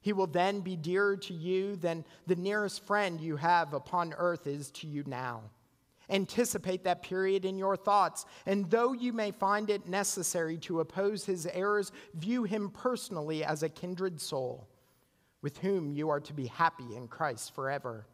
He 0.00 0.12
will 0.12 0.28
then 0.28 0.60
be 0.60 0.76
dearer 0.76 1.16
to 1.16 1.34
you 1.34 1.74
than 1.74 2.04
the 2.28 2.36
nearest 2.36 2.84
friend 2.84 3.20
you 3.20 3.34
have 3.34 3.74
upon 3.74 4.14
earth 4.16 4.46
is 4.46 4.70
to 4.70 4.86
you 4.86 5.02
now. 5.08 5.42
Anticipate 6.08 6.84
that 6.84 7.02
period 7.02 7.44
in 7.44 7.58
your 7.58 7.76
thoughts, 7.76 8.26
and 8.46 8.70
though 8.70 8.92
you 8.92 9.12
may 9.12 9.32
find 9.32 9.70
it 9.70 9.88
necessary 9.88 10.56
to 10.58 10.80
oppose 10.80 11.24
his 11.24 11.46
errors, 11.46 11.90
view 12.14 12.44
him 12.44 12.70
personally 12.70 13.42
as 13.42 13.62
a 13.62 13.68
kindred 13.68 14.20
soul 14.20 14.68
with 15.42 15.58
whom 15.58 15.92
you 15.92 16.08
are 16.08 16.20
to 16.20 16.32
be 16.32 16.46
happy 16.46 16.96
in 16.96 17.08
Christ 17.08 17.54
forever. 17.54 18.06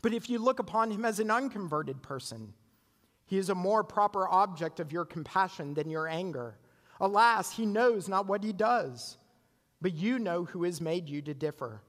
But 0.00 0.12
if 0.12 0.28
you 0.28 0.38
look 0.38 0.58
upon 0.58 0.90
him 0.90 1.04
as 1.04 1.20
an 1.20 1.30
unconverted 1.30 2.02
person, 2.02 2.54
he 3.24 3.38
is 3.38 3.48
a 3.48 3.54
more 3.54 3.84
proper 3.84 4.28
object 4.28 4.80
of 4.80 4.92
your 4.92 5.04
compassion 5.04 5.74
than 5.74 5.88
your 5.88 6.08
anger. 6.08 6.58
Alas, 7.00 7.52
he 7.52 7.64
knows 7.64 8.08
not 8.08 8.26
what 8.26 8.44
he 8.44 8.52
does, 8.52 9.16
but 9.80 9.94
you 9.94 10.18
know 10.18 10.44
who 10.44 10.64
has 10.64 10.80
made 10.80 11.08
you 11.08 11.22
to 11.22 11.34
differ. 11.34 11.80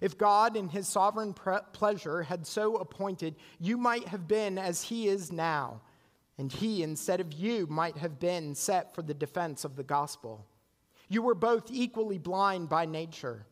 If 0.00 0.18
God, 0.18 0.56
in 0.56 0.68
his 0.68 0.88
sovereign 0.88 1.32
pre- 1.32 1.58
pleasure, 1.72 2.22
had 2.22 2.46
so 2.46 2.76
appointed, 2.76 3.36
you 3.58 3.76
might 3.76 4.08
have 4.08 4.28
been 4.28 4.58
as 4.58 4.82
he 4.82 5.08
is 5.08 5.32
now, 5.32 5.80
and 6.38 6.52
he, 6.52 6.82
instead 6.82 7.20
of 7.20 7.32
you, 7.32 7.66
might 7.68 7.96
have 7.96 8.18
been 8.18 8.54
set 8.54 8.94
for 8.94 9.02
the 9.02 9.14
defense 9.14 9.64
of 9.64 9.76
the 9.76 9.82
gospel. 9.82 10.46
You 11.08 11.22
were 11.22 11.34
both 11.34 11.70
equally 11.70 12.18
blind 12.18 12.68
by 12.68 12.84
nature. 12.84 13.46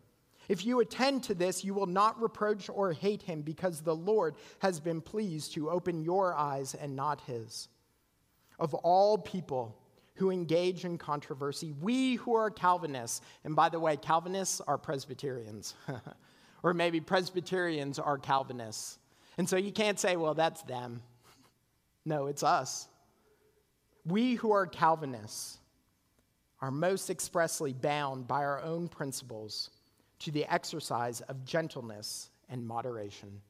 If 0.48 0.66
you 0.66 0.80
attend 0.80 1.22
to 1.24 1.34
this, 1.34 1.64
you 1.64 1.72
will 1.72 1.86
not 1.86 2.20
reproach 2.20 2.68
or 2.68 2.92
hate 2.92 3.22
him, 3.22 3.42
because 3.42 3.80
the 3.80 3.96
Lord 3.96 4.34
has 4.58 4.80
been 4.80 5.00
pleased 5.00 5.54
to 5.54 5.70
open 5.70 6.02
your 6.02 6.34
eyes 6.34 6.74
and 6.74 6.94
not 6.94 7.22
his. 7.22 7.68
Of 8.58 8.74
all 8.74 9.16
people, 9.18 9.78
who 10.16 10.30
engage 10.30 10.84
in 10.84 10.96
controversy, 10.96 11.72
we 11.80 12.14
who 12.16 12.34
are 12.34 12.50
Calvinists, 12.50 13.20
and 13.44 13.56
by 13.56 13.68
the 13.68 13.80
way, 13.80 13.96
Calvinists 13.96 14.60
are 14.60 14.78
Presbyterians. 14.78 15.74
Or 16.64 16.72
maybe 16.72 16.98
Presbyterians 16.98 17.98
are 17.98 18.18
Calvinists. 18.18 18.98
And 19.36 19.48
so 19.48 19.56
you 19.56 19.70
can't 19.70 20.00
say, 20.00 20.16
well, 20.16 20.34
that's 20.34 20.62
them. 20.62 21.02
No, 22.06 22.26
it's 22.26 22.42
us. 22.42 22.86
We 24.04 24.34
who 24.34 24.52
are 24.52 24.66
Calvinists 24.66 25.56
are 26.60 26.70
most 26.70 27.08
expressly 27.08 27.72
bound 27.72 28.28
by 28.28 28.44
our 28.44 28.60
own 28.60 28.88
principles 28.88 29.70
to 30.18 30.30
the 30.30 30.44
exercise 30.52 31.22
of 31.22 31.46
gentleness 31.46 32.28
and 32.50 32.66
moderation. 32.66 33.40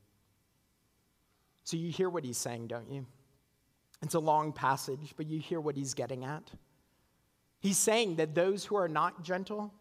So 1.64 1.76
you 1.76 1.90
hear 1.90 2.08
what 2.08 2.22
he's 2.22 2.38
saying, 2.38 2.68
don't 2.68 2.88
you? 2.88 3.06
It's 4.02 4.14
a 4.14 4.20
long 4.20 4.52
passage, 4.52 5.14
but 5.16 5.26
you 5.26 5.40
hear 5.40 5.60
what 5.60 5.76
he's 5.76 5.94
getting 5.94 6.24
at. 6.24 6.48
He's 7.58 7.78
saying 7.78 8.16
that 8.16 8.36
those 8.36 8.64
who 8.64 8.76
are 8.76 8.88
not 8.88 9.24
gentle, 9.24 9.72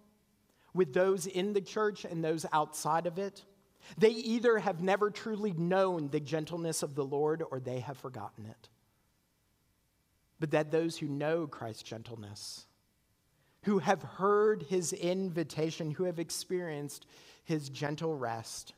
with 0.73 0.93
those 0.93 1.27
in 1.27 1.53
the 1.53 1.61
church 1.61 2.05
and 2.05 2.23
those 2.23 2.45
outside 2.51 3.05
of 3.05 3.19
it. 3.19 3.43
They 3.97 4.09
either 4.09 4.57
have 4.57 4.81
never 4.81 5.11
truly 5.11 5.51
known 5.51 6.09
the 6.09 6.19
gentleness 6.19 6.83
of 6.83 6.95
the 6.95 7.03
Lord 7.03 7.43
or 7.51 7.59
they 7.59 7.79
have 7.79 7.97
forgotten 7.97 8.45
it. 8.45 8.69
But 10.39 10.51
that 10.51 10.71
those 10.71 10.97
who 10.97 11.07
know 11.07 11.47
Christ's 11.47 11.83
gentleness, 11.83 12.65
who 13.63 13.79
have 13.79 14.01
heard 14.01 14.63
his 14.63 14.93
invitation, 14.93 15.91
who 15.91 16.05
have 16.05 16.19
experienced 16.19 17.05
his 17.43 17.69
gentle 17.69 18.15
rest, 18.15 18.73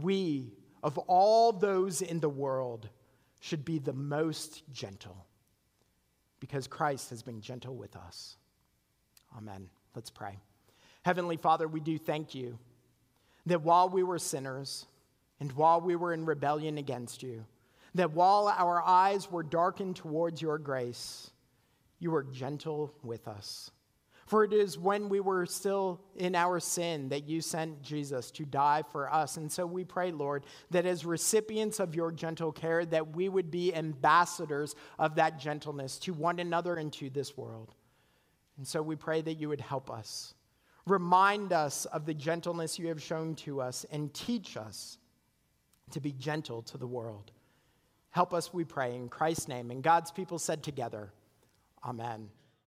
we 0.00 0.52
of 0.82 0.98
all 0.98 1.52
those 1.52 2.02
in 2.02 2.20
the 2.20 2.28
world 2.28 2.88
should 3.40 3.64
be 3.64 3.78
the 3.78 3.92
most 3.92 4.62
gentle 4.72 5.26
because 6.40 6.66
Christ 6.66 7.10
has 7.10 7.22
been 7.22 7.40
gentle 7.40 7.74
with 7.74 7.96
us. 7.96 8.36
Amen. 9.36 9.70
Let's 9.94 10.10
pray. 10.10 10.38
Heavenly 11.04 11.36
Father, 11.36 11.68
we 11.68 11.80
do 11.80 11.98
thank 11.98 12.34
you 12.34 12.58
that 13.44 13.62
while 13.62 13.90
we 13.90 14.02
were 14.02 14.18
sinners 14.18 14.86
and 15.38 15.52
while 15.52 15.80
we 15.80 15.96
were 15.96 16.14
in 16.14 16.24
rebellion 16.24 16.78
against 16.78 17.22
you, 17.22 17.44
that 17.94 18.12
while 18.12 18.48
our 18.48 18.82
eyes 18.82 19.30
were 19.30 19.42
darkened 19.42 19.96
towards 19.96 20.40
your 20.40 20.58
grace, 20.58 21.30
you 21.98 22.10
were 22.10 22.22
gentle 22.22 22.94
with 23.02 23.28
us. 23.28 23.70
For 24.26 24.44
it 24.44 24.54
is 24.54 24.78
when 24.78 25.10
we 25.10 25.20
were 25.20 25.44
still 25.44 26.00
in 26.16 26.34
our 26.34 26.58
sin 26.58 27.10
that 27.10 27.28
you 27.28 27.42
sent 27.42 27.82
Jesus 27.82 28.30
to 28.32 28.46
die 28.46 28.82
for 28.90 29.12
us. 29.12 29.36
And 29.36 29.52
so 29.52 29.66
we 29.66 29.84
pray, 29.84 30.10
Lord, 30.10 30.46
that 30.70 30.86
as 30.86 31.04
recipients 31.04 31.80
of 31.80 31.94
your 31.94 32.10
gentle 32.10 32.50
care, 32.50 32.86
that 32.86 33.14
we 33.14 33.28
would 33.28 33.50
be 33.50 33.74
ambassadors 33.74 34.74
of 34.98 35.16
that 35.16 35.38
gentleness 35.38 35.98
to 35.98 36.14
one 36.14 36.38
another 36.38 36.76
and 36.76 36.90
to 36.94 37.10
this 37.10 37.36
world. 37.36 37.74
And 38.56 38.66
so 38.66 38.80
we 38.80 38.96
pray 38.96 39.20
that 39.20 39.34
you 39.34 39.50
would 39.50 39.60
help 39.60 39.90
us. 39.90 40.32
Remind 40.86 41.52
us 41.52 41.86
of 41.86 42.04
the 42.04 42.14
gentleness 42.14 42.78
you 42.78 42.88
have 42.88 43.02
shown 43.02 43.34
to 43.36 43.60
us 43.60 43.86
and 43.90 44.12
teach 44.12 44.56
us 44.56 44.98
to 45.90 46.00
be 46.00 46.12
gentle 46.12 46.62
to 46.62 46.78
the 46.78 46.86
world. 46.86 47.30
Help 48.10 48.34
us, 48.34 48.52
we 48.52 48.64
pray, 48.64 48.94
in 48.94 49.08
Christ's 49.08 49.48
name. 49.48 49.70
And 49.70 49.82
God's 49.82 50.10
people 50.10 50.38
said 50.38 50.62
together, 50.62 51.12
Amen. 51.84 52.28